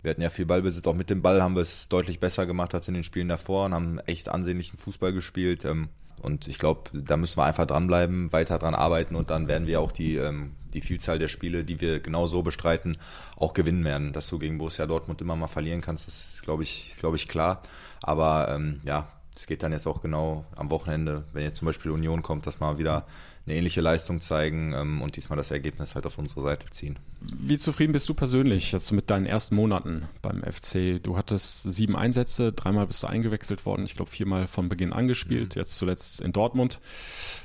wir 0.03 0.13
hatten 0.13 0.23
ja 0.23 0.31
viel 0.31 0.47
Ballbesitz, 0.47 0.87
auch 0.87 0.95
mit 0.95 1.11
dem 1.11 1.21
Ball 1.21 1.43
haben 1.43 1.57
wir 1.57 1.63
es 1.63 1.89
deutlich 1.89 2.21
besser 2.21 2.47
gemacht 2.47 2.75
als 2.75 2.87
in 2.87 2.95
den 2.95 3.03
Spielen 3.03 3.29
davor 3.29 3.67
und 3.67 3.75
haben 3.75 3.99
echt 4.07 4.29
ansehnlichen 4.29 4.79
Fußball 4.79 5.13
gespielt. 5.13 5.65
Ähm, 5.65 5.89
und 6.21 6.49
ich 6.49 6.59
glaube, 6.59 6.91
da 6.93 7.17
müssen 7.17 7.39
wir 7.39 7.45
einfach 7.45 7.67
dranbleiben, 7.67 8.33
weiter 8.33 8.59
dran 8.59 8.75
arbeiten 8.75 9.17
und 9.17 9.31
dann 9.31 9.49
werden 9.49 9.67
wir 9.67 9.81
auch 9.81 9.93
die, 9.93 10.17
ähm, 10.17 10.53
die 10.73 10.81
Vielzahl 10.81 11.19
der 11.19 11.29
Spiele, 11.29 11.65
die 11.65 11.81
wir 11.81 12.01
genau 12.01 12.27
so 12.27 12.43
bestreiten, 12.43 12.97
auch 13.37 13.55
gewinnen 13.55 13.85
werden. 13.85 14.13
Dass 14.13 14.29
du 14.29 14.39
gegen 14.39 14.59
Borussia 14.59 14.87
Dortmund 14.87 15.21
immer 15.21 15.37
mal 15.37 15.47
verlieren 15.47 15.81
kannst, 15.81 16.07
das 16.07 16.35
ist, 16.35 16.43
glaube 16.43 16.63
ich, 16.63 16.89
ist, 16.89 17.01
glaube 17.01 17.17
ich, 17.17 17.29
klar. 17.29 17.63
Aber 18.03 18.49
ähm, 18.55 18.81
ja, 18.87 19.09
es 19.35 19.47
geht 19.47 19.63
dann 19.63 19.73
jetzt 19.73 19.87
auch 19.87 20.01
genau 20.01 20.45
am 20.57 20.71
Wochenende, 20.71 21.25
wenn 21.33 21.45
jetzt 21.45 21.57
zum 21.57 21.67
Beispiel 21.67 21.91
Union 21.93 22.23
kommt, 22.23 22.47
dass 22.47 22.59
man 22.61 22.79
wieder 22.79 23.07
eine 23.47 23.57
ähnliche 23.57 23.81
Leistung 23.81 24.21
zeigen 24.21 24.73
ähm, 24.75 25.03
und 25.03 25.17
diesmal 25.17 25.37
das 25.37 25.51
Ergebnis 25.51 25.95
halt 25.95 26.05
auf 26.07 26.19
unsere 26.19 26.43
Seite 26.43 26.69
ziehen. 26.71 26.99
Wie 27.21 27.57
zufrieden 27.57 27.93
bist 27.93 28.09
du 28.09 28.15
persönlich 28.15 28.73
jetzt 28.73 28.91
mit 28.93 29.09
deinen 29.09 29.27
ersten 29.27 29.55
Monaten 29.55 30.09
beim 30.21 30.43
FC? 30.43 31.03
Du 31.03 31.17
hattest 31.17 31.63
sieben 31.63 31.97
Einsätze, 31.97 32.53
dreimal 32.53 32.87
bist 32.87 33.03
du 33.03 33.07
eingewechselt 33.07 33.65
worden, 33.67 33.85
ich 33.85 33.97
glaube 33.97 34.11
viermal 34.11 34.47
von 34.47 34.69
Beginn 34.69 34.93
angespielt, 34.93 35.55
mhm. 35.55 35.61
jetzt 35.61 35.77
zuletzt 35.77 36.21
in 36.21 36.33
Dortmund. 36.33 36.81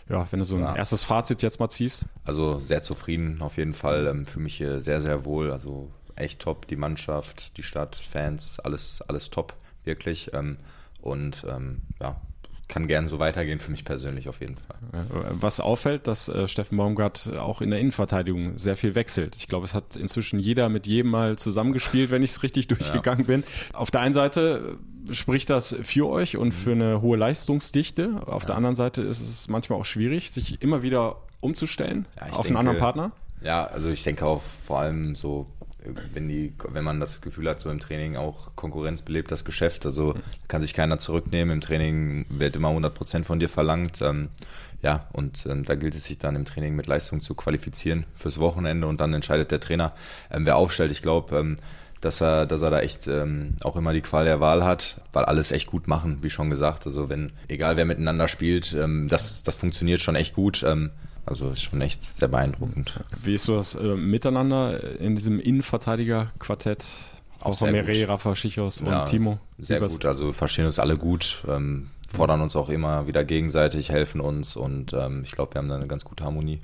Ja, 0.09 0.27
wenn 0.31 0.39
du 0.39 0.45
so 0.45 0.55
ein 0.55 0.61
ja. 0.61 0.75
erstes 0.75 1.03
Fazit 1.03 1.41
jetzt 1.41 1.59
mal 1.59 1.69
ziehst. 1.69 2.05
Also 2.23 2.59
sehr 2.59 2.83
zufrieden 2.83 3.41
auf 3.41 3.57
jeden 3.57 3.73
Fall, 3.73 4.07
ähm, 4.07 4.25
für 4.25 4.39
mich 4.39 4.55
hier 4.55 4.79
sehr, 4.79 5.01
sehr 5.01 5.23
wohl, 5.25 5.51
also 5.51 5.91
echt 6.15 6.39
top, 6.39 6.67
die 6.67 6.75
Mannschaft, 6.75 7.57
die 7.57 7.63
Stadt, 7.63 7.95
Fans, 7.95 8.59
alles, 8.59 9.01
alles 9.07 9.29
top, 9.29 9.53
wirklich. 9.83 10.33
Ähm, 10.33 10.57
und 11.05 11.45
ähm, 11.49 11.83
ja, 12.01 12.19
kann 12.67 12.87
gern 12.87 13.05
so 13.05 13.19
weitergehen 13.19 13.59
für 13.59 13.69
mich 13.71 13.85
persönlich 13.85 14.27
auf 14.27 14.39
jeden 14.39 14.55
Fall. 14.57 14.77
Was 15.39 15.59
auffällt, 15.59 16.07
dass 16.07 16.29
äh, 16.29 16.47
Steffen 16.47 16.77
Baumgart 16.77 17.37
auch 17.37 17.61
in 17.61 17.69
der 17.69 17.79
Innenverteidigung 17.79 18.57
sehr 18.57 18.75
viel 18.75 18.95
wechselt. 18.95 19.35
Ich 19.35 19.47
glaube, 19.47 19.65
es 19.65 19.75
hat 19.75 19.95
inzwischen 19.95 20.39
jeder 20.39 20.69
mit 20.69 20.87
jedem 20.87 21.11
mal 21.11 21.37
zusammengespielt, 21.37 22.09
wenn 22.09 22.23
ich 22.23 22.31
es 22.31 22.43
richtig 22.43 22.67
durchgegangen 22.69 23.21
ja. 23.21 23.27
bin. 23.27 23.43
Auf 23.73 23.91
der 23.91 24.01
einen 24.01 24.13
Seite 24.13 24.79
spricht 25.11 25.51
das 25.51 25.75
für 25.83 26.09
euch 26.09 26.37
und 26.37 26.53
für 26.53 26.71
eine 26.71 27.01
hohe 27.01 27.17
Leistungsdichte. 27.17 28.23
Auf 28.25 28.43
ja. 28.43 28.47
der 28.47 28.55
anderen 28.55 28.75
Seite 28.75 29.01
ist 29.03 29.21
es 29.21 29.47
manchmal 29.47 29.79
auch 29.79 29.85
schwierig, 29.85 30.31
sich 30.31 30.61
immer 30.63 30.81
wieder 30.81 31.17
umzustellen 31.41 32.07
ja, 32.15 32.23
auf 32.23 32.29
denke, 32.31 32.47
einen 32.47 32.57
anderen 32.57 32.79
Partner. 32.79 33.11
Ja, 33.43 33.65
also 33.65 33.89
ich 33.89 34.01
denke 34.01 34.25
auch 34.25 34.41
vor 34.65 34.79
allem 34.79 35.13
so 35.13 35.45
wenn 36.13 36.27
die, 36.27 36.53
wenn 36.69 36.83
man 36.83 36.99
das 36.99 37.21
Gefühl 37.21 37.49
hat, 37.49 37.59
so 37.59 37.69
im 37.69 37.79
Training 37.79 38.15
auch 38.15 38.55
Konkurrenz 38.55 39.01
belebt 39.01 39.31
das 39.31 39.45
Geschäft. 39.45 39.85
Also 39.85 40.15
kann 40.47 40.61
sich 40.61 40.73
keiner 40.73 40.97
zurücknehmen. 40.97 41.53
Im 41.53 41.61
Training 41.61 42.25
wird 42.29 42.55
immer 42.55 42.69
100 42.69 42.93
Prozent 42.93 43.25
von 43.25 43.39
dir 43.39 43.49
verlangt. 43.49 44.01
Ähm, 44.01 44.29
ja, 44.81 45.07
und 45.13 45.45
ähm, 45.49 45.63
da 45.63 45.75
gilt 45.75 45.95
es 45.95 46.05
sich 46.05 46.17
dann 46.17 46.35
im 46.35 46.45
Training 46.45 46.75
mit 46.75 46.87
Leistung 46.87 47.21
zu 47.21 47.33
qualifizieren 47.33 48.05
fürs 48.13 48.39
Wochenende 48.39 48.87
und 48.87 49.01
dann 49.01 49.13
entscheidet 49.13 49.51
der 49.51 49.59
Trainer, 49.59 49.93
ähm, 50.31 50.45
wer 50.45 50.57
aufstellt. 50.57 50.91
Ich 50.91 51.01
glaube, 51.01 51.37
ähm, 51.37 51.55
dass 52.01 52.21
er, 52.21 52.45
dass 52.45 52.61
er 52.61 52.69
da 52.69 52.81
echt 52.81 53.07
ähm, 53.07 53.55
auch 53.63 53.75
immer 53.75 53.93
die 53.93 54.01
Qual 54.01 54.25
der 54.25 54.39
Wahl 54.39 54.63
hat, 54.63 55.01
weil 55.11 55.25
alles 55.25 55.51
echt 55.51 55.67
gut 55.67 55.87
machen, 55.87 56.19
wie 56.21 56.29
schon 56.29 56.49
gesagt. 56.49 56.85
Also 56.85 57.09
wenn, 57.09 57.31
egal 57.47 57.77
wer 57.77 57.85
miteinander 57.85 58.27
spielt, 58.27 58.73
ähm, 58.73 59.07
das, 59.07 59.43
das 59.43 59.55
funktioniert 59.55 60.01
schon 60.01 60.15
echt 60.15 60.35
gut. 60.35 60.63
Ähm, 60.63 60.91
also 61.25 61.49
ist 61.49 61.63
schon 61.63 61.81
echt 61.81 62.03
sehr 62.03 62.27
beeindruckend. 62.27 62.99
Wie 63.23 63.35
ist 63.35 63.45
so 63.45 63.55
das 63.55 63.75
äh, 63.75 63.95
Miteinander 63.95 64.99
in 64.99 65.15
diesem 65.15 65.39
Innenverteidiger-Quartett? 65.39 66.85
Außer 67.41 67.71
Meret, 67.71 68.07
Rafa, 68.07 68.35
Schichos 68.35 68.81
und 68.81 69.05
Timo. 69.05 69.37
Sehr 69.59 69.79
gut, 69.79 70.05
also 70.05 70.27
wir 70.27 70.33
verstehen 70.33 70.65
uns 70.65 70.79
alle 70.79 70.97
gut, 70.97 71.43
ähm, 71.47 71.89
fordern 72.07 72.41
uns 72.41 72.55
auch 72.55 72.69
immer 72.69 73.05
wieder 73.07 73.23
gegenseitig, 73.23 73.89
helfen 73.89 74.19
uns 74.19 74.55
und 74.55 74.93
ähm, 74.93 75.21
ich 75.23 75.31
glaube, 75.31 75.53
wir 75.53 75.59
haben 75.59 75.69
da 75.69 75.75
eine 75.75 75.87
ganz 75.87 76.05
gute 76.05 76.23
Harmonie. 76.23 76.59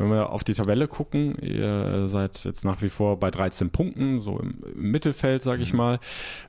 Wenn 0.00 0.08
wir 0.08 0.30
auf 0.30 0.44
die 0.44 0.54
Tabelle 0.54 0.88
gucken, 0.88 1.34
ihr 1.42 2.06
seid 2.06 2.42
jetzt 2.44 2.64
nach 2.64 2.80
wie 2.80 2.88
vor 2.88 3.20
bei 3.20 3.30
13 3.30 3.68
Punkten, 3.68 4.22
so 4.22 4.38
im, 4.38 4.56
im 4.74 4.90
Mittelfeld, 4.90 5.42
sage 5.42 5.62
ich 5.62 5.72
mhm. 5.72 5.76
mal. 5.76 5.98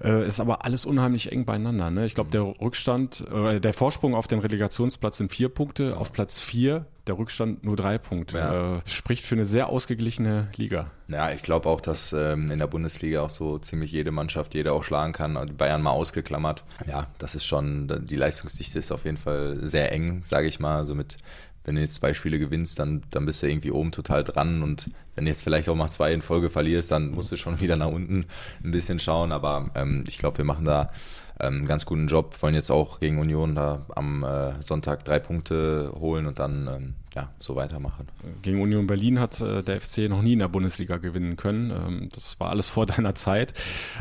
Äh, 0.01 0.25
ist 0.25 0.39
aber 0.39 0.63
alles 0.63 0.85
unheimlich 0.85 1.33
eng 1.33 1.43
beieinander. 1.43 1.91
Ne? 1.91 2.05
Ich 2.05 2.15
glaube, 2.15 2.29
der 2.31 2.43
Rückstand, 2.43 3.25
äh, 3.29 3.59
der 3.59 3.73
Vorsprung 3.73 4.15
auf 4.15 4.27
den 4.27 4.39
Relegationsplatz 4.39 5.17
sind 5.17 5.33
vier 5.33 5.49
Punkte, 5.49 5.97
auf 5.97 6.13
Platz 6.13 6.39
vier 6.39 6.85
der 7.07 7.17
Rückstand 7.17 7.63
nur 7.63 7.75
drei 7.75 7.97
Punkte. 7.97 8.37
Ja. 8.37 8.77
Äh, 8.77 8.81
spricht 8.85 9.25
für 9.25 9.35
eine 9.35 9.45
sehr 9.45 9.67
ausgeglichene 9.67 10.49
Liga. 10.55 10.91
Ja, 11.07 11.31
ich 11.31 11.41
glaube 11.41 11.67
auch, 11.67 11.81
dass 11.81 12.13
ähm, 12.13 12.51
in 12.51 12.59
der 12.59 12.67
Bundesliga 12.67 13.21
auch 13.21 13.29
so 13.29 13.57
ziemlich 13.57 13.91
jede 13.91 14.11
Mannschaft, 14.11 14.53
jeder 14.53 14.73
auch 14.73 14.83
schlagen 14.83 15.11
kann. 15.11 15.37
Die 15.47 15.53
Bayern 15.53 15.81
mal 15.81 15.91
ausgeklammert. 15.91 16.63
Ja, 16.87 17.07
das 17.17 17.35
ist 17.35 17.45
schon, 17.45 18.05
die 18.07 18.15
Leistungsdichte 18.15 18.79
ist 18.79 18.91
auf 18.91 19.05
jeden 19.05 19.17
Fall 19.17 19.57
sehr 19.61 19.91
eng, 19.91 20.21
sage 20.23 20.47
ich 20.47 20.59
mal. 20.59 20.85
So 20.85 20.95
mit 20.95 21.17
wenn 21.63 21.75
du 21.75 21.81
jetzt 21.81 21.95
zwei 21.95 22.13
Spiele 22.13 22.39
gewinnst, 22.39 22.79
dann, 22.79 23.03
dann 23.11 23.25
bist 23.25 23.41
du 23.41 23.47
irgendwie 23.47 23.71
oben 23.71 23.91
total 23.91 24.23
dran. 24.23 24.63
Und 24.63 24.89
wenn 25.15 25.25
du 25.25 25.31
jetzt 25.31 25.43
vielleicht 25.43 25.69
auch 25.69 25.75
mal 25.75 25.91
zwei 25.91 26.13
in 26.13 26.21
Folge 26.21 26.49
verlierst, 26.49 26.91
dann 26.91 27.11
musst 27.11 27.31
du 27.31 27.37
schon 27.37 27.59
wieder 27.61 27.75
nach 27.75 27.87
unten 27.87 28.25
ein 28.63 28.71
bisschen 28.71 28.99
schauen, 28.99 29.31
aber 29.31 29.65
ähm, 29.75 30.03
ich 30.07 30.17
glaube, 30.17 30.39
wir 30.39 30.45
machen 30.45 30.65
da 30.65 30.91
ähm, 31.41 31.65
ganz 31.65 31.85
guten 31.85 32.07
Job, 32.07 32.41
wollen 32.41 32.55
jetzt 32.55 32.71
auch 32.71 32.99
gegen 32.99 33.19
Union 33.19 33.55
da 33.55 33.85
am 33.95 34.23
äh, 34.23 34.61
Sonntag 34.61 35.03
drei 35.03 35.19
Punkte 35.19 35.91
holen 35.99 36.25
und 36.25 36.39
dann 36.39 36.67
ähm, 36.67 36.93
ja, 37.15 37.29
so 37.39 37.55
weitermachen. 37.55 38.07
Gegen 38.41 38.61
Union 38.61 38.87
Berlin 38.87 39.19
hat 39.19 39.41
äh, 39.41 39.63
der 39.63 39.81
FC 39.81 40.09
noch 40.09 40.21
nie 40.21 40.33
in 40.33 40.39
der 40.39 40.47
Bundesliga 40.47 40.97
gewinnen 40.97 41.35
können. 41.35 41.71
Ähm, 41.71 42.09
das 42.13 42.39
war 42.39 42.49
alles 42.49 42.69
vor 42.69 42.85
deiner 42.87 43.15
Zeit. 43.15 43.53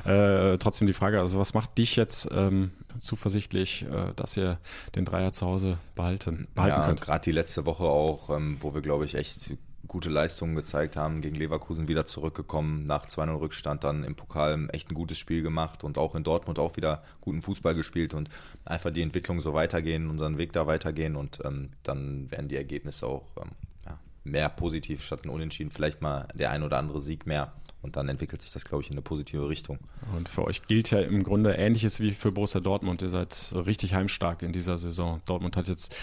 Äh, 0.04 0.58
trotzdem 0.58 0.86
die 0.86 0.92
Frage, 0.92 1.20
also 1.20 1.38
was 1.38 1.54
macht 1.54 1.76
dich 1.78 1.96
jetzt 1.96 2.28
ähm, 2.32 2.70
zuversichtlich, 2.98 3.82
äh, 3.82 4.12
dass 4.14 4.36
ihr 4.36 4.58
den 4.94 5.04
Dreier 5.04 5.32
zu 5.32 5.46
Hause 5.46 5.78
behalten, 5.94 6.46
behalten 6.54 6.80
ja, 6.80 6.86
könnt? 6.86 7.00
Gerade 7.00 7.24
die 7.24 7.32
letzte 7.32 7.66
Woche 7.66 7.84
auch, 7.84 8.30
ähm, 8.30 8.58
wo 8.60 8.74
wir, 8.74 8.82
glaube 8.82 9.04
ich, 9.04 9.16
echt 9.16 9.50
gute 9.86 10.10
Leistungen 10.10 10.54
gezeigt 10.54 10.96
haben, 10.96 11.20
gegen 11.20 11.36
Leverkusen 11.36 11.88
wieder 11.88 12.06
zurückgekommen, 12.06 12.84
nach 12.84 13.06
2-0 13.06 13.40
Rückstand 13.40 13.84
dann 13.84 14.04
im 14.04 14.14
Pokal 14.14 14.68
echt 14.72 14.90
ein 14.90 14.94
gutes 14.94 15.18
Spiel 15.18 15.42
gemacht 15.42 15.84
und 15.84 15.98
auch 15.98 16.14
in 16.14 16.22
Dortmund 16.22 16.58
auch 16.58 16.76
wieder 16.76 17.02
guten 17.20 17.42
Fußball 17.42 17.74
gespielt 17.74 18.14
und 18.14 18.28
einfach 18.64 18.90
die 18.90 19.02
Entwicklung 19.02 19.40
so 19.40 19.54
weitergehen, 19.54 20.08
unseren 20.08 20.38
Weg 20.38 20.52
da 20.52 20.66
weitergehen 20.66 21.16
und 21.16 21.40
ähm, 21.44 21.70
dann 21.82 22.30
werden 22.30 22.48
die 22.48 22.56
Ergebnisse 22.56 23.06
auch 23.06 23.30
ähm, 23.38 23.50
ja, 23.86 23.98
mehr 24.24 24.48
positiv 24.48 25.04
statt 25.04 25.24
ein 25.24 25.30
Unentschieden, 25.30 25.70
vielleicht 25.70 26.02
mal 26.02 26.28
der 26.34 26.50
ein 26.50 26.62
oder 26.62 26.78
andere 26.78 27.00
Sieg 27.00 27.26
mehr. 27.26 27.52
Und 27.82 27.96
dann 27.96 28.08
entwickelt 28.08 28.42
sich 28.42 28.52
das, 28.52 28.64
glaube 28.64 28.82
ich, 28.82 28.90
in 28.90 28.94
eine 28.94 29.02
positive 29.02 29.48
Richtung. 29.48 29.78
Und 30.14 30.28
für 30.28 30.44
euch 30.44 30.66
gilt 30.66 30.90
ja 30.90 31.00
im 31.00 31.22
Grunde 31.22 31.54
Ähnliches 31.54 32.00
wie 32.00 32.12
für 32.12 32.30
Borussia 32.30 32.60
Dortmund. 32.60 33.00
Ihr 33.02 33.08
seid 33.08 33.54
richtig 33.54 33.94
heimstark 33.94 34.42
in 34.42 34.52
dieser 34.52 34.76
Saison. 34.76 35.22
Dortmund 35.24 35.56
hat 35.56 35.68
jetzt 35.68 35.96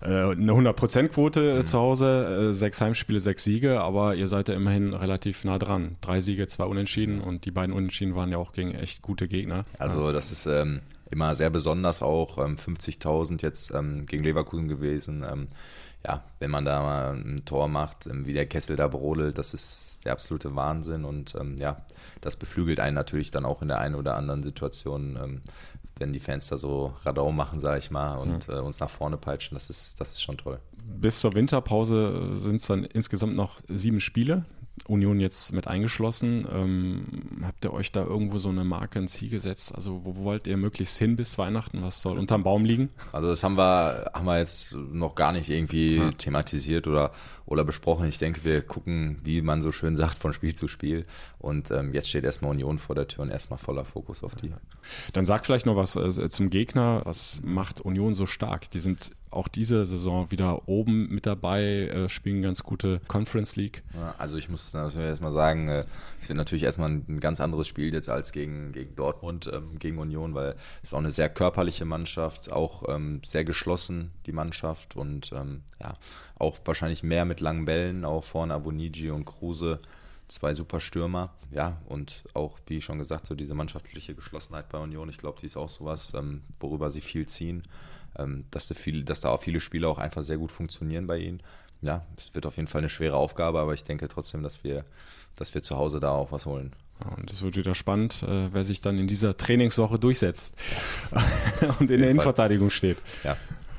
äh, 0.00 0.06
eine 0.06 0.52
100%-Quote 0.52 1.56
mhm. 1.56 1.66
zu 1.66 1.78
Hause, 1.78 2.50
äh, 2.50 2.54
sechs 2.54 2.80
Heimspiele, 2.80 3.20
sechs 3.20 3.44
Siege, 3.44 3.80
aber 3.80 4.14
ihr 4.14 4.28
seid 4.28 4.48
ja 4.48 4.54
immerhin 4.54 4.94
relativ 4.94 5.44
nah 5.44 5.58
dran. 5.58 5.96
Drei 6.00 6.20
Siege, 6.20 6.46
zwei 6.46 6.64
Unentschieden 6.64 7.20
und 7.20 7.44
die 7.44 7.50
beiden 7.50 7.74
Unentschieden 7.74 8.14
waren 8.14 8.30
ja 8.30 8.38
auch 8.38 8.52
gegen 8.52 8.74
echt 8.74 9.02
gute 9.02 9.28
Gegner. 9.28 9.66
Also 9.78 10.12
das 10.12 10.32
ist 10.32 10.46
ähm, 10.46 10.80
immer 11.10 11.34
sehr 11.34 11.50
besonders 11.50 12.02
auch, 12.02 12.38
ähm, 12.38 12.54
50.000 12.54 13.42
jetzt 13.42 13.72
ähm, 13.74 14.06
gegen 14.06 14.24
Leverkusen 14.24 14.68
gewesen. 14.68 15.24
Ja, 16.06 16.24
wenn 16.38 16.50
man 16.50 16.64
da 16.64 16.82
mal 16.82 17.14
ein 17.14 17.44
Tor 17.44 17.68
macht, 17.68 18.06
ähm, 18.06 18.26
wie 18.26 18.32
der 18.32 18.46
Kessel 18.46 18.76
da 18.76 18.88
brodelt, 18.88 19.36
das 19.36 19.52
ist 19.52 20.00
der 20.04 20.12
absolute 20.12 20.56
Wahnsinn 20.56 21.04
und 21.04 21.34
ähm, 21.38 21.56
ja, 21.58 21.82
das 22.22 22.36
beflügelt 22.36 22.80
einen 22.80 22.94
natürlich 22.94 23.30
dann 23.30 23.44
auch 23.44 23.60
in 23.60 23.68
der 23.68 23.80
einen 23.80 23.94
oder 23.94 24.16
anderen 24.16 24.42
Situation, 24.42 25.18
ähm, 25.22 25.42
wenn 25.98 26.14
die 26.14 26.20
Fans 26.20 26.48
da 26.48 26.56
so 26.56 26.94
Radau 27.04 27.30
machen, 27.30 27.60
sage 27.60 27.78
ich 27.78 27.90
mal, 27.90 28.16
und 28.16 28.46
ja. 28.46 28.58
äh, 28.58 28.60
uns 28.60 28.80
nach 28.80 28.88
vorne 28.88 29.18
peitschen, 29.18 29.54
das 29.54 29.68
ist, 29.68 30.00
das 30.00 30.12
ist 30.12 30.22
schon 30.22 30.38
toll. 30.38 30.58
Bis 30.82 31.20
zur 31.20 31.34
Winterpause 31.34 32.32
sind 32.32 32.56
es 32.56 32.66
dann 32.66 32.84
insgesamt 32.84 33.36
noch 33.36 33.58
sieben 33.68 34.00
Spiele. 34.00 34.46
Union 34.88 35.20
jetzt 35.20 35.52
mit 35.52 35.68
eingeschlossen. 35.68 36.46
Ähm, 36.52 37.04
habt 37.42 37.64
ihr 37.64 37.72
euch 37.72 37.92
da 37.92 38.04
irgendwo 38.04 38.38
so 38.38 38.48
eine 38.48 38.64
Marke, 38.64 38.98
ein 38.98 39.08
Ziel 39.08 39.30
gesetzt? 39.30 39.74
Also 39.74 40.04
wo 40.04 40.16
wollt 40.24 40.46
ihr 40.46 40.56
möglichst 40.56 40.98
hin 40.98 41.16
bis 41.16 41.38
Weihnachten? 41.38 41.82
Was 41.82 42.02
soll 42.02 42.18
unterm 42.18 42.42
Baum 42.42 42.64
liegen? 42.64 42.90
Also 43.12 43.28
das 43.28 43.44
haben 43.44 43.56
wir, 43.56 44.10
haben 44.14 44.24
wir 44.24 44.38
jetzt 44.38 44.74
noch 44.74 45.14
gar 45.14 45.32
nicht 45.32 45.48
irgendwie 45.48 45.96
ja. 45.96 46.10
thematisiert 46.12 46.86
oder, 46.86 47.12
oder 47.46 47.64
besprochen. 47.64 48.08
Ich 48.08 48.18
denke, 48.18 48.44
wir 48.44 48.62
gucken, 48.62 49.18
wie 49.22 49.42
man 49.42 49.62
so 49.62 49.70
schön 49.72 49.96
sagt, 49.96 50.18
von 50.18 50.32
Spiel 50.32 50.54
zu 50.54 50.66
Spiel. 50.66 51.06
Und 51.38 51.70
ähm, 51.70 51.92
jetzt 51.92 52.08
steht 52.08 52.24
erstmal 52.24 52.50
Union 52.50 52.78
vor 52.78 52.94
der 52.94 53.06
Tür 53.06 53.22
und 53.22 53.30
erstmal 53.30 53.58
voller 53.58 53.84
Fokus 53.84 54.24
auf 54.24 54.34
die. 54.34 54.52
Dann 55.12 55.26
sag 55.26 55.46
vielleicht 55.46 55.66
noch 55.66 55.76
was 55.76 55.96
äh, 55.96 56.28
zum 56.28 56.50
Gegner. 56.50 57.02
Was 57.04 57.42
macht 57.44 57.80
Union 57.80 58.14
so 58.14 58.26
stark? 58.26 58.70
Die 58.70 58.80
sind 58.80 59.12
auch 59.30 59.48
diese 59.48 59.84
Saison 59.84 60.30
wieder 60.30 60.68
oben 60.68 61.08
mit 61.08 61.26
dabei, 61.26 61.62
äh, 61.62 62.08
spielen 62.08 62.42
ganz 62.42 62.62
gute 62.62 63.00
Conference 63.06 63.56
League. 63.56 63.82
Ja, 63.94 64.14
also 64.18 64.36
ich 64.36 64.48
muss 64.48 64.72
natürlich 64.72 65.08
erstmal 65.08 65.32
sagen, 65.32 65.68
äh, 65.68 65.84
es 66.20 66.28
wird 66.28 66.36
natürlich 66.36 66.64
erstmal 66.64 66.90
ein 66.90 67.20
ganz 67.20 67.40
anderes 67.40 67.68
Spiel 67.68 67.92
jetzt 67.92 68.08
als 68.08 68.32
gegen, 68.32 68.72
gegen 68.72 68.96
Dortmund, 68.96 69.48
ähm, 69.52 69.78
gegen 69.78 69.98
Union, 69.98 70.34
weil 70.34 70.56
es 70.82 70.88
ist 70.88 70.94
auch 70.94 70.98
eine 70.98 71.12
sehr 71.12 71.28
körperliche 71.28 71.84
Mannschaft, 71.84 72.50
auch 72.50 72.88
ähm, 72.88 73.20
sehr 73.24 73.44
geschlossen, 73.44 74.10
die 74.26 74.32
Mannschaft 74.32 74.96
und 74.96 75.32
ähm, 75.32 75.62
ja, 75.80 75.94
auch 76.38 76.58
wahrscheinlich 76.64 77.02
mehr 77.02 77.24
mit 77.24 77.40
langen 77.40 77.64
Bällen, 77.64 78.04
auch 78.04 78.24
vorne 78.24 78.54
Avonigi 78.54 79.10
und 79.10 79.24
Kruse 79.24 79.78
zwei 80.26 80.54
super 80.54 80.80
Stürmer. 80.80 81.30
Ja, 81.50 81.78
und 81.86 82.24
auch, 82.34 82.58
wie 82.68 82.80
schon 82.80 82.98
gesagt, 82.98 83.26
so 83.26 83.34
diese 83.34 83.54
mannschaftliche 83.54 84.14
Geschlossenheit 84.14 84.68
bei 84.68 84.78
Union, 84.78 85.08
ich 85.08 85.18
glaube, 85.18 85.40
die 85.40 85.46
ist 85.46 85.56
auch 85.56 85.68
sowas, 85.68 86.14
ähm, 86.14 86.42
worüber 86.60 86.90
sie 86.90 87.00
viel 87.00 87.26
ziehen 87.26 87.62
dass, 88.50 88.68
da 88.68 88.74
viel, 88.74 89.04
dass 89.04 89.20
da 89.20 89.30
auch 89.30 89.42
viele 89.42 89.60
Spiele 89.60 89.88
auch 89.88 89.98
einfach 89.98 90.22
sehr 90.22 90.38
gut 90.38 90.52
funktionieren 90.52 91.06
bei 91.06 91.18
ihnen. 91.18 91.42
Ja, 91.82 92.04
es 92.18 92.34
wird 92.34 92.46
auf 92.46 92.56
jeden 92.56 92.68
Fall 92.68 92.80
eine 92.80 92.90
schwere 92.90 93.16
Aufgabe, 93.16 93.60
aber 93.60 93.72
ich 93.72 93.84
denke 93.84 94.08
trotzdem, 94.08 94.42
dass 94.42 94.64
wir, 94.64 94.84
dass 95.36 95.54
wir 95.54 95.62
zu 95.62 95.76
Hause 95.76 95.98
da 95.98 96.10
auch 96.10 96.30
was 96.30 96.44
holen. 96.44 96.72
Und 97.16 97.30
es 97.30 97.42
wird 97.42 97.56
wieder 97.56 97.74
spannend, 97.74 98.22
äh, 98.22 98.52
wer 98.52 98.64
sich 98.64 98.82
dann 98.82 98.98
in 98.98 99.06
dieser 99.06 99.36
Trainingswoche 99.36 99.98
durchsetzt 99.98 100.56
und 101.80 101.90
in 101.90 102.00
der 102.00 102.10
Innenverteidigung 102.10 102.68
steht. 102.68 102.98
Ja, 103.24 103.38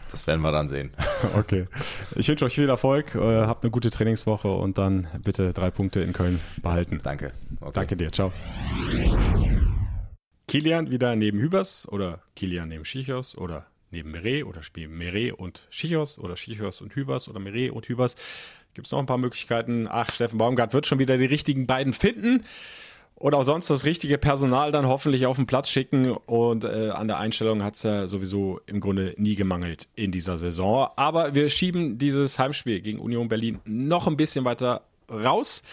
das 0.09 0.25
werden 0.25 0.41
wir 0.41 0.51
dann 0.51 0.67
sehen. 0.67 0.91
Okay. 1.37 1.67
Ich 2.15 2.27
wünsche 2.27 2.45
euch 2.45 2.55
viel 2.55 2.67
Erfolg, 2.67 3.13
äh, 3.13 3.45
habt 3.45 3.63
eine 3.63 3.69
gute 3.69 3.91
Trainingswoche 3.91 4.47
und 4.47 4.79
dann 4.79 5.07
bitte 5.23 5.53
drei 5.53 5.69
Punkte 5.69 6.01
in 6.01 6.13
Köln 6.13 6.39
behalten. 6.63 6.99
Danke. 7.03 7.31
Okay. 7.59 7.71
Danke 7.73 7.95
dir. 7.95 8.11
Ciao. 8.11 8.33
Kilian 10.47 10.89
wieder 10.89 11.15
neben 11.15 11.39
Hübers 11.39 11.87
oder 11.87 12.23
Kilian 12.35 12.69
neben 12.69 12.85
Schichos 12.85 13.37
oder 13.37 13.67
neben 13.91 14.11
Meret 14.11 14.45
oder 14.45 14.63
spielen 14.63 14.97
Meret 14.97 15.33
und 15.33 15.67
Schichos 15.69 16.17
oder 16.17 16.35
Schichos 16.35 16.81
und 16.81 16.95
Hübers 16.95 17.29
oder 17.29 17.39
Meret 17.39 17.71
und 17.71 17.87
Hübers. 17.87 18.15
Gibt 18.73 18.87
es 18.87 18.91
noch 18.91 18.99
ein 18.99 19.05
paar 19.05 19.17
Möglichkeiten. 19.17 19.87
Ach, 19.89 20.11
Steffen 20.11 20.37
Baumgart 20.37 20.73
wird 20.73 20.87
schon 20.87 20.99
wieder 20.99 21.17
die 21.17 21.25
richtigen 21.25 21.67
beiden 21.67 21.93
finden 21.93 22.43
oder 23.21 23.37
auch 23.37 23.43
sonst 23.43 23.69
das 23.69 23.85
richtige 23.85 24.17
Personal 24.17 24.71
dann 24.71 24.87
hoffentlich 24.87 25.25
auf 25.25 25.37
den 25.37 25.45
Platz 25.45 25.69
schicken. 25.69 26.11
Und 26.11 26.63
äh, 26.63 26.89
an 26.89 27.07
der 27.07 27.19
Einstellung 27.19 27.63
hat 27.63 27.75
es 27.75 27.83
ja 27.83 28.07
sowieso 28.07 28.59
im 28.65 28.79
Grunde 28.79 29.13
nie 29.17 29.35
gemangelt 29.35 29.87
in 29.95 30.11
dieser 30.11 30.37
Saison. 30.37 30.89
Aber 30.95 31.35
wir 31.35 31.49
schieben 31.49 31.97
dieses 31.97 32.39
Heimspiel 32.39 32.81
gegen 32.81 32.99
Union 32.99 33.29
Berlin 33.29 33.59
noch 33.65 34.07
ein 34.07 34.17
bisschen 34.17 34.45
weiter 34.45 34.81
raus. 35.11 35.63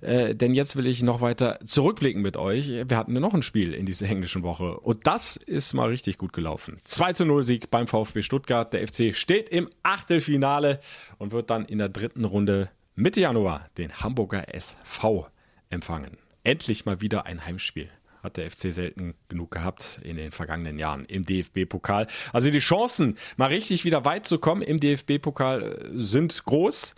Äh, 0.00 0.34
denn 0.34 0.54
jetzt 0.54 0.76
will 0.76 0.86
ich 0.86 1.02
noch 1.02 1.20
weiter 1.20 1.58
zurückblicken 1.64 2.22
mit 2.22 2.36
euch. 2.36 2.68
Wir 2.88 2.96
hatten 2.96 3.14
ja 3.14 3.20
noch 3.20 3.34
ein 3.34 3.42
Spiel 3.42 3.74
in 3.74 3.86
dieser 3.86 4.08
englischen 4.08 4.42
Woche 4.42 4.78
und 4.78 5.06
das 5.06 5.36
ist 5.36 5.74
mal 5.74 5.88
richtig 5.88 6.18
gut 6.18 6.32
gelaufen. 6.32 6.78
2 6.84 7.12
zu 7.12 7.24
0 7.24 7.42
Sieg 7.42 7.70
beim 7.70 7.86
VfB 7.86 8.22
Stuttgart. 8.22 8.72
Der 8.72 8.86
FC 8.86 9.14
steht 9.14 9.48
im 9.48 9.68
Achtelfinale 9.82 10.80
und 11.18 11.32
wird 11.32 11.50
dann 11.50 11.64
in 11.64 11.78
der 11.78 11.88
dritten 11.88 12.24
Runde 12.24 12.70
Mitte 12.94 13.20
Januar 13.20 13.68
den 13.78 13.92
Hamburger 14.00 14.54
SV 14.54 15.26
empfangen. 15.68 16.18
Endlich 16.42 16.86
mal 16.86 17.00
wieder 17.00 17.26
ein 17.26 17.44
Heimspiel 17.44 17.90
hat 18.24 18.38
der 18.38 18.50
FC 18.50 18.72
selten 18.72 19.14
genug 19.28 19.52
gehabt 19.52 20.00
in 20.02 20.16
den 20.16 20.32
vergangenen 20.32 20.78
Jahren 20.78 21.04
im 21.04 21.24
DFB-Pokal. 21.24 22.08
Also 22.32 22.50
die 22.50 22.58
Chancen, 22.58 23.16
mal 23.36 23.46
richtig 23.46 23.84
wieder 23.84 24.04
weit 24.04 24.26
zu 24.26 24.38
kommen 24.38 24.62
im 24.62 24.80
DFB-Pokal 24.80 25.62
äh, 25.62 25.88
sind 25.92 26.44
groß. 26.44 26.94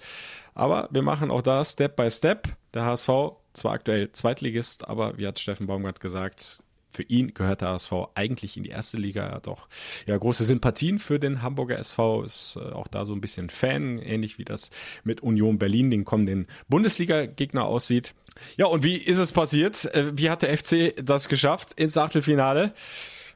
Aber 0.57 0.89
wir 0.91 1.03
machen 1.03 1.31
auch 1.31 1.43
da 1.43 1.65
Step 1.65 1.97
by 1.97 2.11
Step. 2.11 2.49
Der 2.73 2.87
HSV, 2.87 3.11
zwar 3.53 3.73
aktuell 3.73 4.11
Zweitligist, 4.13 4.89
aber 4.89 5.19
wie 5.19 5.27
hat 5.27 5.39
Steffen 5.39 5.67
Baumgart 5.67 6.01
gesagt, 6.01 6.63
für 6.91 7.03
ihn 7.03 7.35
gehört 7.35 7.61
der 7.61 7.69
HSV 7.69 7.93
eigentlich 8.15 8.57
in 8.57 8.63
die 8.63 8.71
erste 8.71 8.97
Liga. 8.97 9.27
Er 9.27 9.35
hat 9.35 9.49
auch 9.49 9.69
ja, 10.07 10.17
große 10.17 10.45
Sympathien 10.45 10.99
für 10.99 11.21
den 11.21 11.43
Hamburger 11.43 11.79
SV, 11.79 12.23
ist 12.23 12.57
äh, 12.57 12.73
auch 12.73 12.89
da 12.89 13.05
so 13.05 13.13
ein 13.13 13.21
bisschen 13.21 13.51
Fan, 13.51 13.99
ähnlich 13.99 14.39
wie 14.39 14.47
das 14.47 14.71
mit 15.05 15.21
Union 15.21 15.59
Berlin, 15.59 15.91
den 15.91 16.07
kommenden 16.07 16.47
Bundesliga-Gegner 16.69 17.67
aussieht. 17.67 18.15
Ja, 18.57 18.67
und 18.67 18.83
wie 18.83 18.97
ist 18.97 19.19
es 19.19 19.33
passiert? 19.33 19.85
Äh, 19.95 20.17
wie 20.17 20.31
hat 20.31 20.41
der 20.41 20.57
FC 20.57 20.95
das 21.05 21.29
geschafft 21.29 21.79
ins 21.79 21.99
Achtelfinale? 21.99 22.73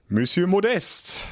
Monsieur 0.09 0.47
Modest 0.47 1.27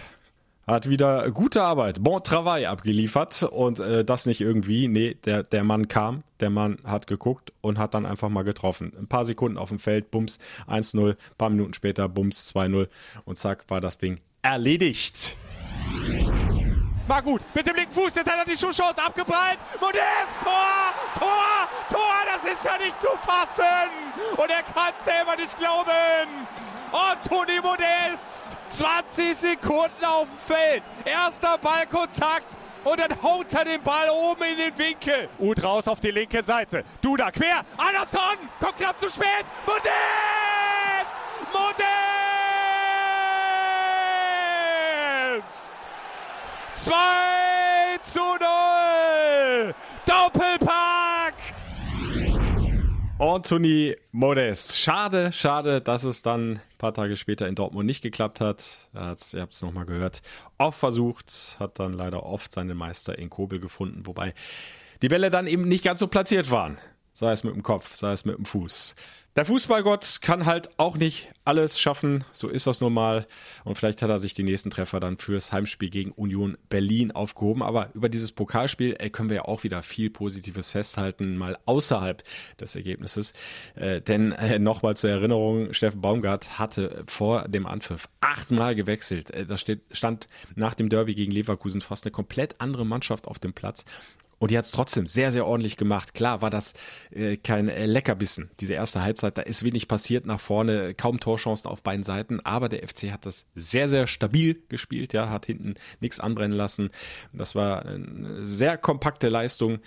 hat 0.68 0.88
wieder 0.88 1.30
gute 1.30 1.62
Arbeit, 1.62 2.02
bon 2.02 2.22
travail 2.22 2.66
abgeliefert 2.66 3.42
und 3.42 3.80
äh, 3.80 4.04
das 4.04 4.26
nicht 4.26 4.40
irgendwie. 4.40 4.86
Nee, 4.86 5.16
der, 5.24 5.42
der 5.42 5.64
Mann 5.64 5.88
kam, 5.88 6.22
der 6.40 6.50
Mann 6.50 6.78
hat 6.84 7.06
geguckt 7.06 7.52
und 7.62 7.78
hat 7.78 7.94
dann 7.94 8.04
einfach 8.04 8.28
mal 8.28 8.44
getroffen. 8.44 8.92
Ein 8.98 9.08
paar 9.08 9.24
Sekunden 9.24 9.56
auf 9.56 9.70
dem 9.70 9.78
Feld, 9.78 10.10
Bums 10.10 10.38
1-0, 10.68 11.16
paar 11.38 11.50
Minuten 11.50 11.72
später 11.72 12.08
Bums 12.08 12.54
2-0 12.54 12.88
und 13.24 13.38
zack 13.38 13.64
war 13.68 13.80
das 13.80 13.98
Ding 13.98 14.20
erledigt. 14.42 15.38
Mal 17.08 17.22
gut, 17.22 17.40
mit 17.54 17.66
dem 17.66 17.74
linken 17.74 17.94
Fuß, 17.94 18.16
jetzt 18.16 18.30
hat 18.30 18.36
er 18.38 18.44
die 18.44 18.58
Schusschance 18.58 19.02
abgeprallt. 19.02 19.58
Modest, 19.80 20.36
Tor, 20.44 20.92
Tor, 21.18 21.68
Tor, 21.90 22.16
das 22.30 22.52
ist 22.52 22.62
ja 22.62 22.76
nicht 22.76 23.00
zu 23.00 23.08
fassen. 23.16 23.88
Und 24.36 24.50
er 24.50 24.62
kann 24.62 24.92
selber 25.06 25.34
nicht 25.36 25.56
glauben. 25.56 26.46
Toni 27.26 27.60
Modest 27.62 28.47
20 28.68 29.36
Sekunden 29.36 30.04
auf 30.04 30.28
dem 30.28 30.38
Feld. 30.38 30.82
Erster 31.04 31.58
Ballkontakt 31.58 32.56
und 32.84 33.00
dann 33.00 33.22
haut 33.22 33.52
er 33.54 33.64
den 33.64 33.82
Ball 33.82 34.08
oben 34.10 34.42
in 34.44 34.56
den 34.56 34.78
Winkel. 34.78 35.28
Ut 35.38 35.62
raus 35.62 35.88
auf 35.88 36.00
die 36.00 36.10
linke 36.10 36.42
Seite. 36.42 36.84
Duda 37.00 37.30
quer. 37.30 37.64
Anderson 37.76 38.38
kommt 38.60 38.76
knapp 38.76 38.98
zu 38.98 39.08
spät. 39.08 39.44
Modest! 39.66 39.88
Modest! 41.52 42.08
2 46.72 47.37
Anthony 53.20 53.96
Modest. 54.12 54.78
Schade, 54.78 55.32
schade, 55.32 55.80
dass 55.80 56.04
es 56.04 56.22
dann 56.22 56.52
ein 56.52 56.60
paar 56.78 56.94
Tage 56.94 57.16
später 57.16 57.48
in 57.48 57.56
Dortmund 57.56 57.84
nicht 57.84 58.00
geklappt 58.00 58.40
hat. 58.40 58.88
Ihr 58.94 59.40
habt 59.40 59.52
es 59.52 59.62
nochmal 59.62 59.86
gehört. 59.86 60.22
Oft 60.56 60.78
versucht, 60.78 61.56
hat 61.58 61.80
dann 61.80 61.92
leider 61.92 62.24
oft 62.24 62.52
seinen 62.52 62.76
Meister 62.76 63.18
in 63.18 63.28
Kobel 63.28 63.58
gefunden, 63.58 64.06
wobei 64.06 64.34
die 65.02 65.08
Bälle 65.08 65.30
dann 65.30 65.48
eben 65.48 65.66
nicht 65.66 65.82
ganz 65.82 65.98
so 65.98 66.06
platziert 66.06 66.52
waren. 66.52 66.78
Sei 67.18 67.32
es 67.32 67.42
mit 67.42 67.52
dem 67.52 67.64
Kopf, 67.64 67.96
sei 67.96 68.12
es 68.12 68.24
mit 68.24 68.38
dem 68.38 68.44
Fuß. 68.44 68.94
Der 69.34 69.44
Fußballgott 69.44 70.18
kann 70.22 70.46
halt 70.46 70.70
auch 70.78 70.96
nicht 70.96 71.32
alles 71.44 71.80
schaffen, 71.80 72.22
so 72.30 72.46
ist 72.46 72.68
das 72.68 72.80
nun 72.80 72.94
mal. 72.94 73.26
Und 73.64 73.76
vielleicht 73.76 74.02
hat 74.02 74.10
er 74.10 74.20
sich 74.20 74.34
die 74.34 74.44
nächsten 74.44 74.70
Treffer 74.70 75.00
dann 75.00 75.18
fürs 75.18 75.50
Heimspiel 75.50 75.90
gegen 75.90 76.12
Union 76.12 76.56
Berlin 76.68 77.10
aufgehoben. 77.10 77.64
Aber 77.64 77.90
über 77.94 78.08
dieses 78.08 78.30
Pokalspiel 78.30 78.94
ey, 79.00 79.10
können 79.10 79.30
wir 79.30 79.36
ja 79.36 79.44
auch 79.46 79.64
wieder 79.64 79.82
viel 79.82 80.10
Positives 80.10 80.70
festhalten, 80.70 81.36
mal 81.36 81.58
außerhalb 81.66 82.22
des 82.60 82.76
Ergebnisses. 82.76 83.32
Äh, 83.74 84.00
denn 84.00 84.30
äh, 84.30 84.60
nochmal 84.60 84.96
zur 84.96 85.10
Erinnerung, 85.10 85.72
Steffen 85.72 86.00
Baumgart 86.00 86.60
hatte 86.60 87.02
vor 87.08 87.48
dem 87.48 87.66
Anpfiff 87.66 88.08
achtmal 88.20 88.76
gewechselt. 88.76 89.30
Äh, 89.30 89.44
da 89.44 89.58
steht, 89.58 89.80
stand 89.90 90.28
nach 90.54 90.76
dem 90.76 90.88
Derby 90.88 91.16
gegen 91.16 91.32
Leverkusen 91.32 91.80
fast 91.80 92.04
eine 92.04 92.12
komplett 92.12 92.60
andere 92.60 92.86
Mannschaft 92.86 93.26
auf 93.26 93.40
dem 93.40 93.54
Platz. 93.54 93.84
Und 94.38 94.50
die 94.50 94.58
hat 94.58 94.64
es 94.64 94.70
trotzdem 94.70 95.06
sehr, 95.06 95.32
sehr 95.32 95.46
ordentlich 95.46 95.76
gemacht. 95.76 96.14
Klar 96.14 96.42
war 96.42 96.50
das 96.50 96.74
äh, 97.10 97.36
kein 97.36 97.68
äh, 97.68 97.86
Leckerbissen. 97.86 98.50
Diese 98.60 98.74
erste 98.74 99.02
Halbzeit, 99.02 99.36
da 99.36 99.42
ist 99.42 99.64
wenig 99.64 99.88
passiert 99.88 100.26
nach 100.26 100.40
vorne, 100.40 100.94
kaum 100.94 101.18
Torchancen 101.18 101.68
auf 101.68 101.82
beiden 101.82 102.04
Seiten. 102.04 102.40
Aber 102.40 102.68
der 102.68 102.86
FC 102.86 103.10
hat 103.10 103.26
das 103.26 103.46
sehr, 103.54 103.88
sehr 103.88 104.06
stabil 104.06 104.62
gespielt, 104.68 105.12
ja, 105.12 105.28
hat 105.28 105.46
hinten 105.46 105.74
nichts 106.00 106.20
anbrennen 106.20 106.56
lassen. 106.56 106.90
Das 107.32 107.54
war 107.54 107.84
eine 107.84 108.44
sehr 108.44 108.78
kompakte 108.78 109.28
Leistung 109.28 109.80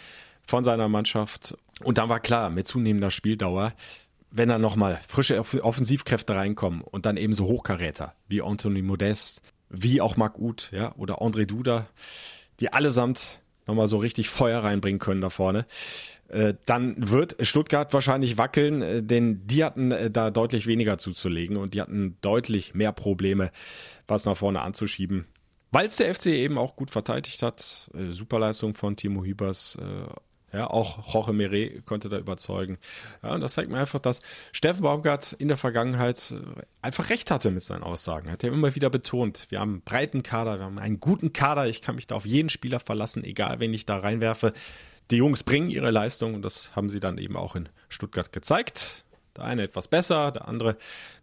von 0.43 0.63
seiner 0.63 0.89
Mannschaft. 0.89 1.55
Und 1.83 1.97
dann 1.97 2.09
war 2.09 2.19
klar, 2.19 2.49
mit 2.49 2.67
zunehmender 2.67 3.09
Spieldauer, 3.09 3.73
wenn 4.31 4.49
da 4.49 4.57
nochmal 4.57 4.99
frische 5.07 5.39
Offensivkräfte 5.39 6.35
reinkommen 6.35 6.81
und 6.81 7.05
dann 7.05 7.17
eben 7.17 7.33
so 7.33 7.45
Hochkaräter 7.45 8.15
wie 8.27 8.41
Anthony 8.41 8.81
Modest, 8.81 9.41
wie 9.69 10.01
auch 10.01 10.17
Marc 10.17 10.39
Uth, 10.39 10.71
ja, 10.71 10.93
oder 10.95 11.21
André 11.21 11.45
Duda, 11.45 11.87
die 12.59 12.71
allesamt 12.71 13.40
nochmal 13.67 13.87
so 13.87 13.97
richtig 13.97 14.29
Feuer 14.29 14.63
reinbringen 14.63 14.99
können 14.99 15.21
da 15.21 15.29
vorne. 15.29 15.65
Äh, 16.31 16.53
dann 16.65 16.95
wird 16.97 17.35
Stuttgart 17.45 17.93
wahrscheinlich 17.93 18.37
wackeln, 18.37 18.81
äh, 18.81 19.03
denn 19.03 19.45
die 19.47 19.65
hatten 19.65 19.91
äh, 19.91 20.09
da 20.09 20.31
deutlich 20.31 20.65
weniger 20.65 20.97
zuzulegen 20.97 21.57
und 21.57 21.73
die 21.73 21.81
hatten 21.81 22.17
deutlich 22.21 22.73
mehr 22.73 22.93
Probleme, 22.93 23.51
was 24.07 24.25
nach 24.25 24.37
vorne 24.37 24.61
anzuschieben. 24.61 25.25
Weil 25.71 25.87
es 25.87 25.97
der 25.97 26.13
FC 26.13 26.27
eben 26.27 26.57
auch 26.57 26.75
gut 26.75 26.89
verteidigt 26.89 27.43
hat. 27.43 27.89
Superleistung 28.09 28.73
von 28.73 28.97
Timo 28.97 29.23
Hübers. 29.23 29.77
Ja, 30.53 30.69
auch 30.69 31.13
Jorge 31.13 31.31
Meret 31.31 31.85
konnte 31.85 32.09
da 32.09 32.17
überzeugen. 32.17 32.77
Ja, 33.23 33.33
und 33.33 33.41
das 33.41 33.53
zeigt 33.53 33.71
mir 33.71 33.77
einfach, 33.77 33.99
dass 33.99 34.21
Steffen 34.51 34.81
Baumgart 34.81 35.33
in 35.33 35.47
der 35.47 35.57
Vergangenheit 35.57 36.31
äh, 36.31 36.61
einfach 36.81 37.09
recht 37.09 37.31
hatte 37.31 37.51
mit 37.51 37.63
seinen 37.63 37.83
Aussagen. 37.83 38.27
Er 38.27 38.33
hat 38.33 38.43
ja 38.43 38.51
immer 38.51 38.75
wieder 38.75 38.89
betont, 38.89 39.47
wir 39.49 39.61
haben 39.61 39.71
einen 39.71 39.81
breiten 39.81 40.23
Kader, 40.23 40.59
wir 40.59 40.65
haben 40.65 40.79
einen 40.79 40.99
guten 40.99 41.31
Kader, 41.31 41.67
ich 41.67 41.81
kann 41.81 41.95
mich 41.95 42.07
da 42.07 42.15
auf 42.15 42.25
jeden 42.25 42.49
Spieler 42.49 42.81
verlassen, 42.81 43.23
egal 43.23 43.59
wen 43.59 43.73
ich 43.73 43.85
da 43.85 43.97
reinwerfe. 43.97 44.51
Die 45.09 45.17
Jungs 45.17 45.43
bringen 45.43 45.69
ihre 45.69 45.91
Leistung 45.91 46.33
und 46.35 46.41
das 46.41 46.75
haben 46.75 46.89
sie 46.89 46.99
dann 46.99 47.17
eben 47.17 47.37
auch 47.37 47.55
in 47.55 47.69
Stuttgart 47.87 48.33
gezeigt. 48.33 49.05
Der 49.37 49.45
eine 49.45 49.63
etwas 49.63 49.87
besser, 49.87 50.31
der 50.31 50.47
andere 50.47 50.75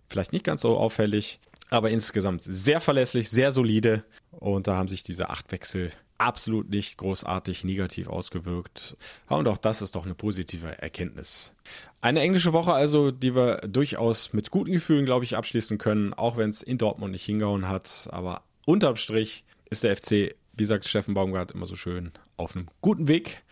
vielleicht 0.08 0.32
nicht 0.32 0.44
ganz 0.44 0.62
so 0.62 0.76
auffällig, 0.78 1.38
aber 1.70 1.90
insgesamt 1.90 2.42
sehr 2.42 2.80
verlässlich, 2.80 3.30
sehr 3.30 3.50
solide 3.50 4.04
und 4.30 4.66
da 4.66 4.76
haben 4.76 4.88
sich 4.88 5.02
diese 5.02 5.30
acht 5.30 5.50
Wechsel 5.52 5.90
absolut 6.18 6.68
nicht 6.68 6.98
großartig 6.98 7.64
negativ 7.64 8.08
ausgewirkt. 8.08 8.96
Und 9.28 9.46
auch 9.46 9.58
das 9.58 9.82
ist 9.82 9.94
doch 9.94 10.04
eine 10.04 10.16
positive 10.16 10.82
Erkenntnis. 10.82 11.54
Eine 12.00 12.20
englische 12.20 12.52
Woche 12.52 12.72
also, 12.72 13.10
die 13.12 13.34
wir 13.34 13.58
durchaus 13.58 14.32
mit 14.32 14.50
guten 14.50 14.72
Gefühlen, 14.72 15.04
glaube 15.04 15.24
ich, 15.24 15.36
abschließen 15.36 15.78
können, 15.78 16.12
auch 16.12 16.36
wenn 16.36 16.50
es 16.50 16.62
in 16.62 16.78
Dortmund 16.78 17.12
nicht 17.12 17.24
hingehauen 17.24 17.68
hat. 17.68 18.08
Aber 18.10 18.42
unterm 18.66 18.96
Strich 18.96 19.44
ist 19.70 19.84
der 19.84 19.96
FC, 19.96 20.34
wie 20.54 20.64
sagt 20.64 20.88
Steffen 20.88 21.14
Baumgart 21.14 21.52
immer 21.52 21.66
so 21.66 21.76
schön, 21.76 22.10
auf 22.36 22.56
einem 22.56 22.66
guten 22.80 23.06
Weg. 23.06 23.44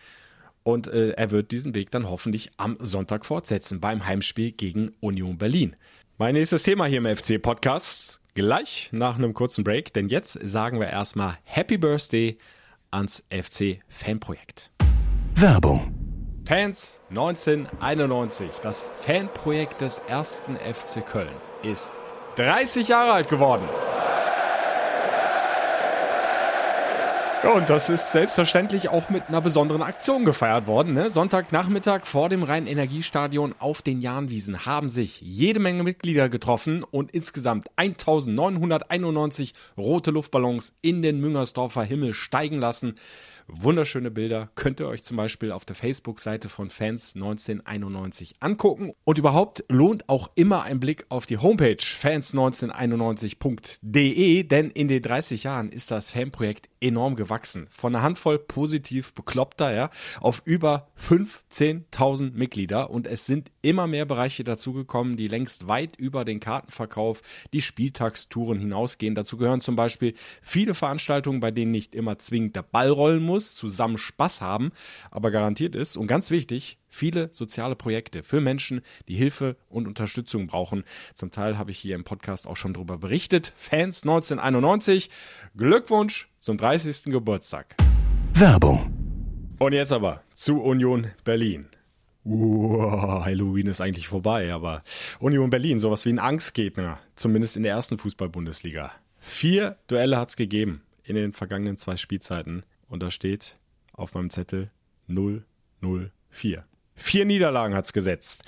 Und 0.63 0.87
äh, 0.87 1.11
er 1.11 1.31
wird 1.31 1.51
diesen 1.51 1.73
Weg 1.73 1.91
dann 1.91 2.09
hoffentlich 2.09 2.51
am 2.57 2.75
Sonntag 2.81 3.25
fortsetzen 3.25 3.79
beim 3.79 4.05
Heimspiel 4.05 4.51
gegen 4.51 4.93
Union 4.99 5.37
Berlin. 5.37 5.77
Mein 6.19 6.33
nächstes 6.33 6.63
Thema 6.63 6.85
hier 6.85 6.97
im 6.97 7.15
FC-Podcast 7.15 8.21
gleich 8.33 8.89
nach 8.91 9.19
einem 9.19 9.35
kurzen 9.35 9.63
Break, 9.63 9.93
denn 9.93 10.07
jetzt 10.07 10.39
sagen 10.41 10.79
wir 10.79 10.87
erstmal 10.87 11.37
Happy 11.43 11.77
Birthday 11.77 12.39
ans 12.89 13.23
FC 13.29 13.81
Fanprojekt. 13.87 14.71
Werbung. 15.35 15.93
Fans 16.43 17.01
1991, 17.09 18.49
das 18.63 18.87
Fanprojekt 19.05 19.81
des 19.81 19.99
ersten 20.07 20.55
FC 20.55 21.05
Köln, 21.05 21.35
ist 21.61 21.91
30 22.37 22.87
Jahre 22.87 23.11
alt 23.11 23.29
geworden. 23.29 23.69
Und 27.55 27.69
das 27.69 27.89
ist 27.89 28.11
selbstverständlich 28.11 28.89
auch 28.89 29.09
mit 29.09 29.29
einer 29.29 29.41
besonderen 29.41 29.81
Aktion 29.81 30.25
gefeiert 30.25 30.67
worden. 30.67 30.93
Ne? 30.93 31.09
Sonntagnachmittag 31.09 32.05
vor 32.05 32.29
dem 32.29 32.43
Rhein-Energiestadion 32.43 33.55
auf 33.59 33.81
den 33.81 34.01
Jahnwiesen 34.01 34.65
haben 34.65 34.89
sich 34.89 35.21
jede 35.21 35.59
Menge 35.59 35.83
Mitglieder 35.83 36.29
getroffen 36.29 36.83
und 36.83 37.11
insgesamt 37.11 37.67
1991 37.77 39.53
rote 39.77 40.11
Luftballons 40.11 40.73
in 40.81 41.01
den 41.01 41.21
Müngersdorfer 41.21 41.83
Himmel 41.83 42.13
steigen 42.13 42.59
lassen. 42.59 42.95
Wunderschöne 43.49 44.11
Bilder 44.11 44.49
könnt 44.55 44.81
ihr 44.81 44.89
euch 44.89 45.03
zum 45.03 45.15
Beispiel 45.15 45.53
auf 45.53 45.63
der 45.63 45.77
Facebook-Seite 45.77 46.49
von 46.49 46.69
Fans 46.69 47.15
1991 47.15 48.35
angucken. 48.41 48.91
Und 49.05 49.17
überhaupt 49.17 49.63
lohnt 49.69 50.09
auch 50.09 50.31
immer 50.35 50.63
ein 50.63 50.81
Blick 50.81 51.05
auf 51.07 51.25
die 51.25 51.37
Homepage 51.37 51.77
fans1991.de, 51.77 54.43
denn 54.43 54.69
in 54.69 54.89
den 54.89 55.01
30 55.01 55.43
Jahren 55.43 55.69
ist 55.69 55.91
das 55.91 56.11
Fanprojekt 56.11 56.67
enorm 56.79 57.15
gewachsen. 57.15 57.67
Von 57.69 57.95
einer 57.95 58.03
Handvoll 58.03 58.39
positiv 58.39 59.13
Bekloppter 59.13 59.73
ja, 59.73 59.89
auf 60.19 60.41
über 60.45 60.87
15.000 60.99 62.33
Mitglieder 62.33 62.89
und 62.89 63.07
es 63.07 63.25
sind 63.25 63.51
immer 63.61 63.87
mehr 63.87 64.05
Bereiche 64.05 64.43
dazugekommen, 64.43 65.17
die 65.17 65.27
längst 65.27 65.67
weit 65.67 65.95
über 65.97 66.25
den 66.25 66.39
Kartenverkauf, 66.39 67.21
die 67.53 67.61
Spieltagstouren 67.61 68.59
hinausgehen. 68.59 69.15
Dazu 69.15 69.37
gehören 69.37 69.61
zum 69.61 69.75
Beispiel 69.75 70.13
viele 70.41 70.73
Veranstaltungen, 70.73 71.39
bei 71.39 71.51
denen 71.51 71.71
nicht 71.71 71.95
immer 71.95 72.19
zwingend 72.19 72.55
der 72.55 72.63
Ball 72.63 72.89
rollen 72.89 73.23
muss, 73.23 73.55
zusammen 73.55 73.97
Spaß 73.97 74.41
haben, 74.41 74.71
aber 75.11 75.31
garantiert 75.31 75.75
ist 75.75 75.97
und 75.97 76.07
ganz 76.07 76.31
wichtig, 76.31 76.77
viele 76.89 77.29
soziale 77.31 77.75
Projekte 77.75 78.23
für 78.23 78.41
Menschen, 78.41 78.81
die 79.07 79.15
Hilfe 79.15 79.57
und 79.69 79.87
Unterstützung 79.87 80.47
brauchen. 80.47 80.83
Zum 81.13 81.31
Teil 81.31 81.57
habe 81.57 81.71
ich 81.71 81.79
hier 81.79 81.95
im 81.95 82.03
Podcast 82.03 82.47
auch 82.47 82.57
schon 82.57 82.73
darüber 82.73 82.97
berichtet. 82.97 83.51
Fans 83.55 84.03
1991, 84.03 85.09
Glückwunsch 85.55 86.29
zum 86.47 86.57
30. 86.57 87.11
Geburtstag. 87.11 87.75
Werbung. 88.33 88.89
Und 89.59 89.73
jetzt 89.73 89.91
aber 89.91 90.23
zu 90.31 90.61
Union 90.61 91.11
Berlin. 91.25 91.67
Uah, 92.23 93.25
Halloween 93.25 93.67
ist 93.67 93.81
eigentlich 93.81 94.07
vorbei, 94.07 94.53
aber 94.53 94.81
Union 95.19 95.49
Berlin, 95.49 95.81
sowas 95.81 96.05
wie 96.05 96.09
ein 96.13 96.19
Angstgegner, 96.19 96.99
zumindest 97.15 97.57
in 97.57 97.63
der 97.63 97.73
ersten 97.73 97.97
Fußball-Bundesliga. 97.97 98.93
Vier 99.19 99.75
Duelle 99.87 100.15
hat 100.15 100.29
es 100.29 100.35
gegeben 100.37 100.83
in 101.03 101.17
den 101.17 101.33
vergangenen 101.33 101.75
zwei 101.75 101.97
Spielzeiten 101.97 102.63
und 102.87 103.03
da 103.03 103.11
steht 103.11 103.57
auf 103.91 104.13
meinem 104.13 104.29
Zettel 104.29 104.71
0-0-4. 105.09 106.63
Vier 106.95 107.25
Niederlagen 107.25 107.75
hat 107.75 107.83
es 107.83 107.91
gesetzt 107.91 108.45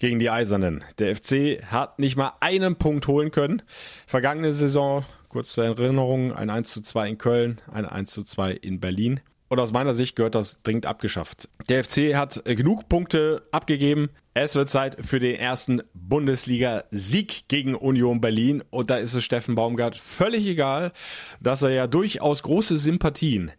gegen 0.00 0.18
die 0.18 0.30
Eisernen. 0.30 0.82
Der 0.98 1.14
FC 1.14 1.62
hat 1.70 2.00
nicht 2.00 2.16
mal 2.16 2.32
einen 2.40 2.74
Punkt 2.74 3.06
holen 3.06 3.30
können. 3.30 3.62
Vergangene 4.08 4.52
Saison, 4.52 5.04
kurz 5.32 5.54
zur 5.54 5.64
Erinnerung, 5.64 6.32
ein 6.34 6.50
1 6.50 6.70
zu 6.70 6.82
2 6.82 7.08
in 7.08 7.18
Köln, 7.18 7.60
ein 7.72 7.86
1 7.86 8.10
zu 8.10 8.22
2 8.22 8.52
in 8.52 8.80
Berlin. 8.80 9.20
Und 9.48 9.60
aus 9.60 9.72
meiner 9.72 9.94
Sicht 9.94 10.14
gehört 10.14 10.34
das 10.34 10.62
dringend 10.62 10.86
abgeschafft. 10.86 11.48
Der 11.68 11.82
FC 11.82 12.14
hat 12.14 12.42
genug 12.44 12.88
Punkte 12.88 13.42
abgegeben. 13.50 14.10
Es 14.34 14.54
wird 14.54 14.70
Zeit 14.70 15.04
für 15.04 15.20
den 15.20 15.36
ersten 15.36 15.82
Bundesliga-Sieg 15.94 17.48
gegen 17.48 17.74
Union 17.74 18.20
Berlin. 18.20 18.62
Und 18.70 18.90
da 18.90 18.96
ist 18.96 19.14
es 19.14 19.24
Steffen 19.24 19.54
Baumgart 19.54 19.96
völlig 19.96 20.46
egal, 20.46 20.92
dass 21.40 21.62
er 21.62 21.70
ja 21.70 21.86
durchaus 21.86 22.42
große 22.42 22.76
Sympathien 22.78 23.52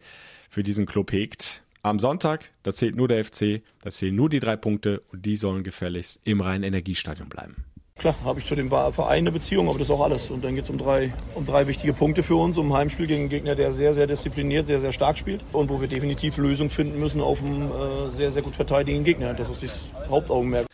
für 0.50 0.64
diesen 0.64 0.86
Club 0.86 1.12
hegt. 1.12 1.64
Am 1.82 2.00
Sonntag, 2.00 2.52
da 2.62 2.74
zählt 2.74 2.96
nur 2.96 3.08
der 3.08 3.26
FC, 3.26 3.62
da 3.84 3.90
zählen 3.90 4.16
nur 4.16 4.30
die 4.30 4.40
drei 4.40 4.56
Punkte 4.56 5.02
und 5.12 5.26
die 5.26 5.36
sollen 5.36 5.64
gefälligst 5.64 6.22
im 6.24 6.42
Rhein-Energiestadion 6.42 7.30
bleiben. 7.30 7.66
Klar, 7.96 8.16
habe 8.24 8.40
ich 8.40 8.46
zu 8.48 8.56
dem 8.56 8.70
Verein 8.70 9.20
eine 9.20 9.32
Beziehung, 9.32 9.70
aber 9.70 9.78
das 9.78 9.88
ist 9.88 9.94
auch 9.94 10.02
alles. 10.02 10.30
Und 10.32 10.44
dann 10.44 10.56
geht 10.56 10.64
es 10.64 10.70
um 10.70 10.78
drei, 10.78 11.14
um 11.36 11.46
drei 11.46 11.68
wichtige 11.68 11.94
Punkte 11.94 12.24
für 12.24 12.36
uns, 12.36 12.58
um 12.58 12.72
ein 12.72 12.78
Heimspiel 12.78 13.08
gegen 13.08 13.22
einen 13.22 13.30
Gegner, 13.30 13.56
der 13.56 13.72
sehr, 13.72 13.94
sehr 13.94 14.08
diszipliniert, 14.08 14.68
sehr, 14.68 14.80
sehr 14.80 14.92
stark 14.92 15.18
spielt 15.18 15.42
und 15.54 15.70
wo 15.70 15.80
wir 15.80 15.88
definitiv 15.88 16.38
Lösungen 16.38 16.70
finden 16.70 17.00
müssen 17.00 17.22
auf 17.22 17.44
einen 17.44 17.72
äh, 17.72 18.10
sehr, 18.10 18.32
sehr 18.32 18.42
gut 18.42 18.56
verteidigenden 18.56 19.06
Gegner. 19.06 19.34
Das 19.34 19.50
ist 19.50 19.64
das 19.64 19.86
Hauptaugenmerk. 20.10 20.66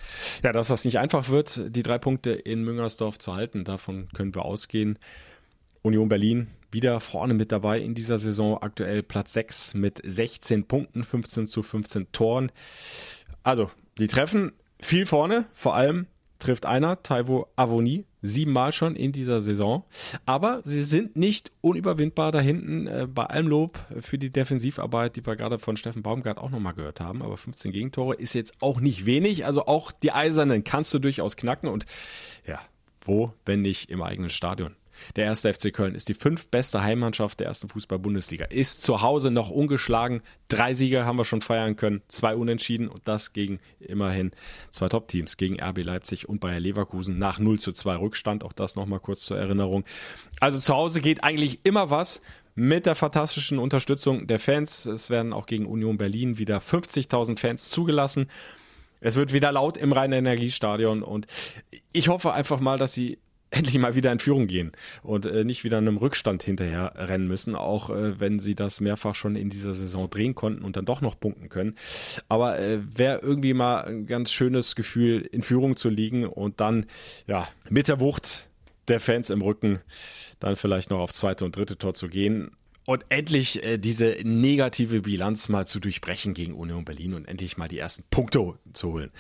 Ja, 0.44 0.54
dass 0.54 0.70
das 0.70 0.86
nicht 0.86 0.98
einfach 0.98 1.30
wird, 1.30 1.76
die 1.76 1.84
drei 1.84 1.98
Punkte 1.98 2.32
in 2.32 2.64
Müngersdorf 2.64 3.18
zu 3.20 3.36
halten, 3.36 3.66
davon 3.66 4.08
können 4.14 4.34
wir 4.34 4.46
ausgehen. 4.46 4.98
Union 5.82 6.10
Berlin 6.10 6.48
wieder 6.72 7.00
vorne 7.00 7.34
mit 7.34 7.52
dabei 7.52 7.80
in 7.80 7.96
dieser 7.96 8.18
Saison. 8.18 8.62
Aktuell 8.62 9.04
Platz 9.04 9.34
6 9.34 9.74
mit 9.74 10.02
16 10.04 10.66
Punkten, 10.66 11.04
15 11.04 11.48
zu 11.48 11.64
15 11.64 12.12
Toren. 12.12 12.52
Also, 13.44 13.70
die 13.98 14.08
treffen 14.08 14.54
viel 14.80 15.06
vorne, 15.06 15.46
vor 15.54 15.76
allem 15.76 16.08
trifft 16.40 16.66
einer, 16.66 17.04
Taiwo 17.04 17.48
Avoni, 17.56 18.06
siebenmal 18.22 18.72
schon 18.72 18.96
in 18.96 19.12
dieser 19.12 19.42
Saison. 19.42 19.84
Aber 20.26 20.62
sie 20.64 20.84
sind 20.84 21.16
nicht 21.16 21.52
unüberwindbar 21.62 22.32
da 22.32 22.40
hinten. 22.40 22.88
Äh, 22.88 23.08
bei 23.08 23.26
allem 23.26 23.48
Lob 23.48 23.80
für 24.00 24.18
die 24.18 24.32
Defensivarbeit, 24.32 25.16
die 25.16 25.26
wir 25.26 25.36
gerade 25.36 25.60
von 25.60 25.78
Steffen 25.78 26.02
Baumgart 26.02 26.38
auch 26.38 26.50
nochmal 26.50 26.74
gehört 26.74 27.00
haben. 27.00 27.22
Aber 27.22 27.38
15 27.38 27.72
Gegentore 27.72 28.16
ist 28.16 28.34
jetzt 28.34 28.54
auch 28.62 28.80
nicht 28.80 29.06
wenig. 29.06 29.46
Also 29.46 29.66
auch 29.68 29.92
die 29.92 30.12
Eisernen 30.12 30.64
kannst 30.64 30.94
du 30.94 31.00
durchaus 31.00 31.36
knacken. 31.36 31.70
Und 31.70 31.86
ja, 32.46 32.60
wo, 33.02 33.34
wenn 33.46 33.62
nicht 33.62 33.90
im 33.90 34.02
eigenen 34.02 34.30
Stadion? 34.30 34.76
Der 35.16 35.26
erste 35.26 35.54
FC 35.54 35.74
Köln 35.74 35.96
ist 35.96 36.10
die 36.10 36.14
fünftbeste 36.14 36.82
Heimmannschaft 36.82 37.40
der 37.40 37.48
ersten 37.48 37.70
Fußball-Bundesliga. 37.70 38.46
Ist 38.46 38.82
zu 38.82 39.02
Hause 39.02 39.32
noch 39.32 39.50
ungeschlagen. 39.50 40.22
Drei 40.48 40.74
Siege 40.74 41.06
haben 41.06 41.18
wir 41.18 41.26
schon 41.26 41.42
feiern 41.42 41.76
können, 41.76 42.02
zwei 42.08 42.36
Unentschieden 42.36 42.88
und 42.88 43.02
das 43.06 43.34
gegen 43.34 43.60
immerhin 43.80 44.32
zwei 44.72 44.90
Top-Teams, 44.90 45.38
gegen 45.38 45.62
RB 45.62 45.84
Leipzig 45.84 46.28
und 46.28 46.40
Bayer 46.40 46.60
Leverkusen 46.60 47.18
nach 47.18 47.40
0 47.40 47.60
zu 47.60 47.72
2 47.72 47.96
Rückstand. 47.96 48.44
Auch 48.44 48.54
das 48.54 48.76
nochmal 48.76 49.00
kurz 49.00 49.22
zur 49.22 49.38
Erinnerung. 49.38 49.84
Also 50.40 50.60
zu 50.60 50.74
Hause 50.74 51.02
geht 51.02 51.24
eigentlich 51.24 51.60
immer 51.64 51.90
was 51.90 52.22
mit 52.56 52.86
der 52.86 52.96
fantastischen 52.96 53.58
Unterstützung 53.58 54.28
der 54.28 54.40
Fans. 54.40 54.86
Es 54.86 55.10
werden 55.10 55.34
auch 55.34 55.46
gegen 55.46 55.66
Union 55.66 55.98
Berlin 55.98 56.38
wieder 56.38 56.60
50.000 56.60 57.40
Fans 57.40 57.70
zugelassen. 57.70 58.28
Es 59.02 59.16
wird 59.16 59.32
wieder 59.32 59.52
laut 59.52 59.78
im 59.78 59.94
Rhein-Energiestadion 59.94 61.04
und 61.04 61.26
ich 61.94 62.10
hoffe 62.10 62.34
einfach 62.34 62.60
mal, 62.60 62.78
dass 62.78 62.94
sie 62.94 63.20
endlich 63.60 63.78
mal 63.78 63.96
wieder 63.96 64.12
in 64.12 64.20
Führung 64.20 64.48
gehen 64.48 64.72
und 65.02 65.26
äh, 65.26 65.44
nicht 65.44 65.64
wieder 65.64 65.78
einem 65.78 65.98
Rückstand 65.98 66.44
hinterher 66.44 66.94
rennen 66.96 67.28
müssen, 67.28 67.56
auch 67.56 67.90
äh, 67.90 68.20
wenn 68.20 68.40
sie 68.40 68.56
das 68.56 68.82
mehrfach 68.82 69.16
schon 69.16 69.36
in 69.36 69.50
dieser 69.50 69.74
Saison 69.74 70.10
drehen 70.10 70.36
konnten 70.36 70.64
und 70.64 70.76
dann 70.76 70.86
doch 70.86 71.02
noch 71.02 71.20
punkten 71.20 71.50
können. 71.50 71.76
Aber 72.28 72.60
äh, 72.60 72.80
wäre 72.96 73.20
irgendwie 73.20 73.54
mal 73.54 73.82
ein 73.82 74.06
ganz 74.06 74.32
schönes 74.32 74.76
Gefühl, 74.76 75.22
in 75.22 75.42
Führung 75.42 75.76
zu 75.76 75.90
liegen 75.90 76.26
und 76.26 76.60
dann 76.60 76.86
ja 77.28 77.48
mit 77.70 77.88
der 77.88 78.00
Wucht 78.00 78.50
der 78.88 79.00
Fans 79.00 79.30
im 79.30 79.42
Rücken 79.42 79.80
dann 80.40 80.56
vielleicht 80.56 80.90
noch 80.90 81.00
aufs 81.00 81.18
zweite 81.18 81.46
und 81.46 81.56
dritte 81.56 81.78
Tor 81.78 81.94
zu 81.94 82.08
gehen 82.08 82.52
und 82.86 83.06
endlich 83.10 83.64
äh, 83.64 83.78
diese 83.78 84.18
negative 84.24 85.02
Bilanz 85.02 85.48
mal 85.48 85.68
zu 85.68 85.80
durchbrechen 85.80 86.34
gegen 86.34 86.54
Union 86.54 86.86
Berlin 86.86 87.14
und 87.14 87.28
endlich 87.28 87.58
mal 87.58 87.68
die 87.68 87.78
ersten 87.78 88.04
Punkte 88.10 88.56
zu 88.74 88.94
holen. 88.94 89.12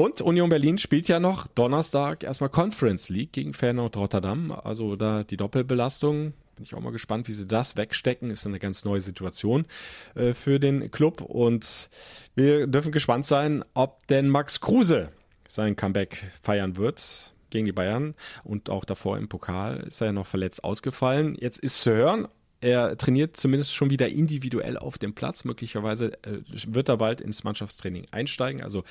Und 0.00 0.22
Union 0.22 0.48
Berlin 0.48 0.78
spielt 0.78 1.08
ja 1.08 1.18
noch 1.18 1.48
Donnerstag 1.48 2.22
erstmal 2.22 2.50
Conference 2.50 3.08
League 3.08 3.32
gegen 3.32 3.52
Feyenoord 3.52 3.96
Rotterdam. 3.96 4.52
Also 4.52 4.94
da 4.94 5.24
die 5.24 5.36
Doppelbelastung 5.36 6.34
Bin 6.54 6.62
ich 6.62 6.72
auch 6.76 6.80
mal 6.80 6.92
gespannt, 6.92 7.26
wie 7.26 7.32
sie 7.32 7.48
das 7.48 7.76
wegstecken. 7.76 8.30
Ist 8.30 8.46
eine 8.46 8.60
ganz 8.60 8.84
neue 8.84 9.00
Situation 9.00 9.66
äh, 10.14 10.34
für 10.34 10.60
den 10.60 10.92
Club. 10.92 11.20
Und 11.20 11.90
wir 12.36 12.68
dürfen 12.68 12.92
gespannt 12.92 13.26
sein, 13.26 13.64
ob 13.74 14.06
denn 14.06 14.28
Max 14.28 14.60
Kruse 14.60 15.08
sein 15.48 15.74
Comeback 15.74 16.30
feiern 16.44 16.76
wird 16.76 17.34
gegen 17.50 17.66
die 17.66 17.72
Bayern. 17.72 18.14
Und 18.44 18.70
auch 18.70 18.84
davor 18.84 19.18
im 19.18 19.28
Pokal 19.28 19.78
ist 19.80 20.00
er 20.00 20.08
ja 20.08 20.12
noch 20.12 20.28
verletzt 20.28 20.62
ausgefallen. 20.62 21.34
Jetzt 21.40 21.58
ist 21.58 21.82
zu 21.82 21.92
hören, 21.92 22.28
er 22.60 22.96
trainiert 22.96 23.36
zumindest 23.36 23.74
schon 23.74 23.90
wieder 23.90 24.08
individuell 24.08 24.76
auf 24.76 24.98
dem 24.98 25.14
Platz. 25.14 25.44
Möglicherweise 25.44 26.12
äh, 26.24 26.40
wird 26.66 26.88
er 26.88 26.96
bald 26.96 27.20
ins 27.20 27.44
Mannschaftstraining 27.44 28.06
einsteigen. 28.10 28.62
Also 28.62 28.84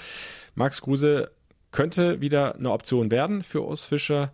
Max 0.55 0.81
Kruse 0.81 1.31
könnte 1.71 2.21
wieder 2.21 2.55
eine 2.55 2.71
Option 2.71 3.11
werden 3.11 3.43
für 3.43 3.65
Urs 3.65 3.85
Fischer. 3.85 4.31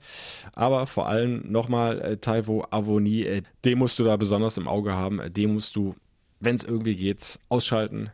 Aber 0.54 0.88
vor 0.88 1.08
allem 1.08 1.52
nochmal 1.52 2.00
äh, 2.02 2.18
Taivo 2.18 2.66
Avoni, 2.70 3.24
äh, 3.24 3.42
den 3.66 3.80
musst 3.80 4.00
du 4.00 4.04
da 4.04 4.16
besonders 4.18 4.58
im 4.58 4.68
Auge 4.68 4.94
haben. 4.94 5.20
Äh, 5.20 5.32
den 5.32 5.54
musst 5.54 5.76
du, 5.76 5.96
wenn 6.40 6.56
es 6.56 6.64
irgendwie 6.64 6.96
geht, 6.96 7.40
ausschalten, 7.50 8.12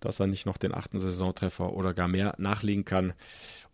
dass 0.00 0.20
er 0.20 0.26
nicht 0.26 0.46
noch 0.46 0.56
den 0.56 0.74
achten 0.74 0.98
Saisontreffer 0.98 1.72
oder 1.72 1.94
gar 1.94 2.08
mehr 2.08 2.34
nachlegen 2.38 2.84
kann. 2.84 3.12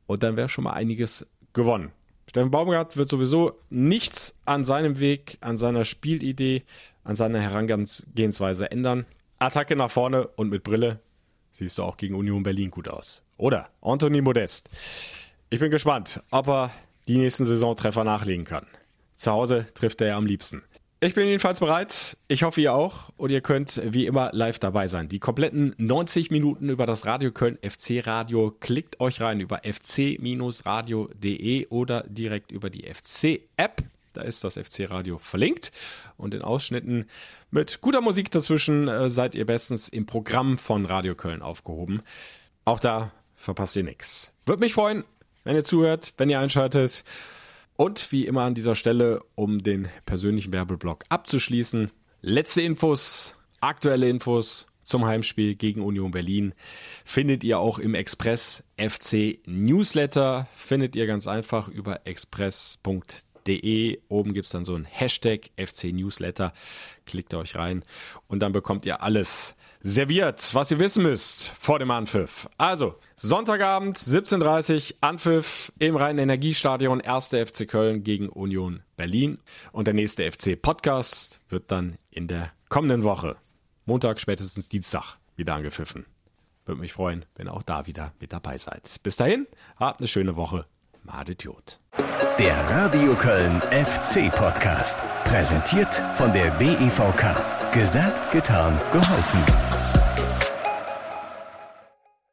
Und 0.06 0.22
dann 0.22 0.36
wäre 0.36 0.48
schon 0.48 0.64
mal 0.64 0.72
einiges 0.72 1.26
gewonnen. 1.52 1.92
Steffen 2.30 2.52
Baumgart 2.52 2.96
wird 2.96 3.08
sowieso 3.08 3.58
nichts 3.70 4.36
an 4.44 4.64
seinem 4.64 5.00
Weg, 5.00 5.36
an 5.40 5.56
seiner 5.56 5.84
Spielidee, 5.84 6.62
an 7.02 7.16
seiner 7.16 7.40
Herangehensweise 7.40 8.70
ändern. 8.70 9.04
Attacke 9.40 9.74
nach 9.74 9.90
vorne 9.90 10.28
und 10.36 10.48
mit 10.48 10.62
Brille 10.62 11.00
siehst 11.50 11.76
du 11.76 11.82
auch 11.82 11.96
gegen 11.96 12.14
Union 12.14 12.44
Berlin 12.44 12.70
gut 12.70 12.86
aus. 12.86 13.24
Oder 13.36 13.70
Anthony 13.80 14.20
Modest. 14.20 14.70
Ich 15.48 15.58
bin 15.58 15.72
gespannt, 15.72 16.22
ob 16.30 16.46
er 16.46 16.70
die 17.08 17.18
nächsten 17.18 17.46
Saisontreffer 17.46 18.04
nachlegen 18.04 18.44
kann. 18.44 18.68
Zu 19.16 19.32
Hause 19.32 19.66
trifft 19.74 20.00
er 20.00 20.06
ja 20.06 20.16
am 20.16 20.26
liebsten. 20.26 20.62
Ich 21.02 21.14
bin 21.14 21.26
jedenfalls 21.26 21.60
bereit. 21.60 22.18
Ich 22.28 22.42
hoffe, 22.42 22.60
ihr 22.60 22.74
auch. 22.74 23.08
Und 23.16 23.30
ihr 23.32 23.40
könnt 23.40 23.80
wie 23.82 24.04
immer 24.04 24.28
live 24.34 24.58
dabei 24.58 24.86
sein. 24.86 25.08
Die 25.08 25.18
kompletten 25.18 25.74
90 25.78 26.30
Minuten 26.30 26.68
über 26.68 26.84
das 26.84 27.06
Radio 27.06 27.32
Köln 27.32 27.56
FC 27.62 28.06
Radio. 28.06 28.54
Klickt 28.60 29.00
euch 29.00 29.22
rein 29.22 29.40
über 29.40 29.62
fc-radio.de 29.64 30.58
oder 31.68 32.04
direkt 32.06 32.52
über 32.52 32.68
die 32.68 32.82
FC 32.82 33.40
App. 33.56 33.82
Da 34.12 34.20
ist 34.20 34.44
das 34.44 34.58
FC 34.58 34.90
Radio 34.90 35.16
verlinkt. 35.16 35.72
Und 36.18 36.34
in 36.34 36.42
Ausschnitten 36.42 37.06
mit 37.50 37.80
guter 37.80 38.02
Musik 38.02 38.30
dazwischen 38.30 38.86
äh, 38.86 39.08
seid 39.08 39.34
ihr 39.34 39.46
bestens 39.46 39.88
im 39.88 40.04
Programm 40.04 40.58
von 40.58 40.84
Radio 40.84 41.14
Köln 41.14 41.40
aufgehoben. 41.40 42.02
Auch 42.66 42.78
da 42.78 43.10
verpasst 43.36 43.74
ihr 43.76 43.84
nichts. 43.84 44.34
Würde 44.44 44.60
mich 44.60 44.74
freuen, 44.74 45.04
wenn 45.44 45.56
ihr 45.56 45.64
zuhört, 45.64 46.12
wenn 46.18 46.28
ihr 46.28 46.40
einschaltet. 46.40 47.04
Und 47.80 48.12
wie 48.12 48.26
immer 48.26 48.42
an 48.42 48.52
dieser 48.52 48.74
Stelle, 48.74 49.20
um 49.36 49.62
den 49.62 49.88
persönlichen 50.04 50.52
Werbeblock 50.52 51.04
abzuschließen, 51.08 51.90
letzte 52.20 52.60
Infos, 52.60 53.36
aktuelle 53.62 54.06
Infos 54.06 54.66
zum 54.82 55.06
Heimspiel 55.06 55.54
gegen 55.54 55.80
Union 55.80 56.10
Berlin 56.10 56.52
findet 57.06 57.42
ihr 57.42 57.58
auch 57.58 57.78
im 57.78 57.94
Express 57.94 58.64
FC 58.76 59.38
Newsletter. 59.46 60.46
Findet 60.54 60.94
ihr 60.94 61.06
ganz 61.06 61.26
einfach 61.26 61.68
über 61.68 62.06
express.de. 62.06 63.98
Oben 64.08 64.34
gibt 64.34 64.44
es 64.44 64.52
dann 64.52 64.66
so 64.66 64.74
ein 64.74 64.84
Hashtag 64.84 65.48
FC 65.56 65.84
Newsletter. 65.84 66.52
Klickt 67.06 67.32
euch 67.32 67.56
rein 67.56 67.82
und 68.26 68.40
dann 68.40 68.52
bekommt 68.52 68.84
ihr 68.84 69.00
alles 69.00 69.56
serviert, 69.82 70.54
was 70.54 70.70
ihr 70.70 70.78
wissen 70.78 71.02
müsst 71.02 71.48
vor 71.58 71.78
dem 71.78 71.90
Anpfiff. 71.90 72.48
Also, 72.58 72.96
Sonntagabend, 73.16 73.98
17.30 73.98 74.92
Uhr, 74.92 74.96
Anpfiff 75.00 75.72
im 75.78 75.96
Rhein-Energiestadion, 75.96 77.00
1. 77.00 77.28
FC 77.28 77.66
Köln 77.66 78.02
gegen 78.02 78.28
Union 78.28 78.82
Berlin. 78.96 79.38
Und 79.72 79.86
der 79.86 79.94
nächste 79.94 80.30
FC-Podcast 80.30 81.40
wird 81.48 81.70
dann 81.70 81.96
in 82.10 82.28
der 82.28 82.52
kommenden 82.68 83.04
Woche, 83.04 83.36
Montag, 83.86 84.20
spätestens 84.20 84.68
Dienstag, 84.68 85.18
wieder 85.36 85.54
angepfiffen. 85.54 86.06
Würde 86.66 86.80
mich 86.80 86.92
freuen, 86.92 87.24
wenn 87.34 87.48
auch 87.48 87.62
da 87.62 87.86
wieder 87.86 88.12
mit 88.20 88.32
dabei 88.32 88.58
seid. 88.58 88.96
Bis 89.02 89.16
dahin, 89.16 89.46
habt 89.76 90.00
eine 90.00 90.08
schöne 90.08 90.36
Woche. 90.36 90.66
Madet 91.02 91.44
Jod. 91.44 91.78
Der 92.38 92.54
Radio 92.70 93.14
Köln 93.14 93.60
FC 93.70 94.30
Podcast. 94.34 94.98
Präsentiert 95.24 96.02
von 96.14 96.32
der 96.32 96.50
DEVK. 96.58 97.72
Gesagt, 97.72 98.30
getan, 98.32 98.80
geholfen. 98.92 99.89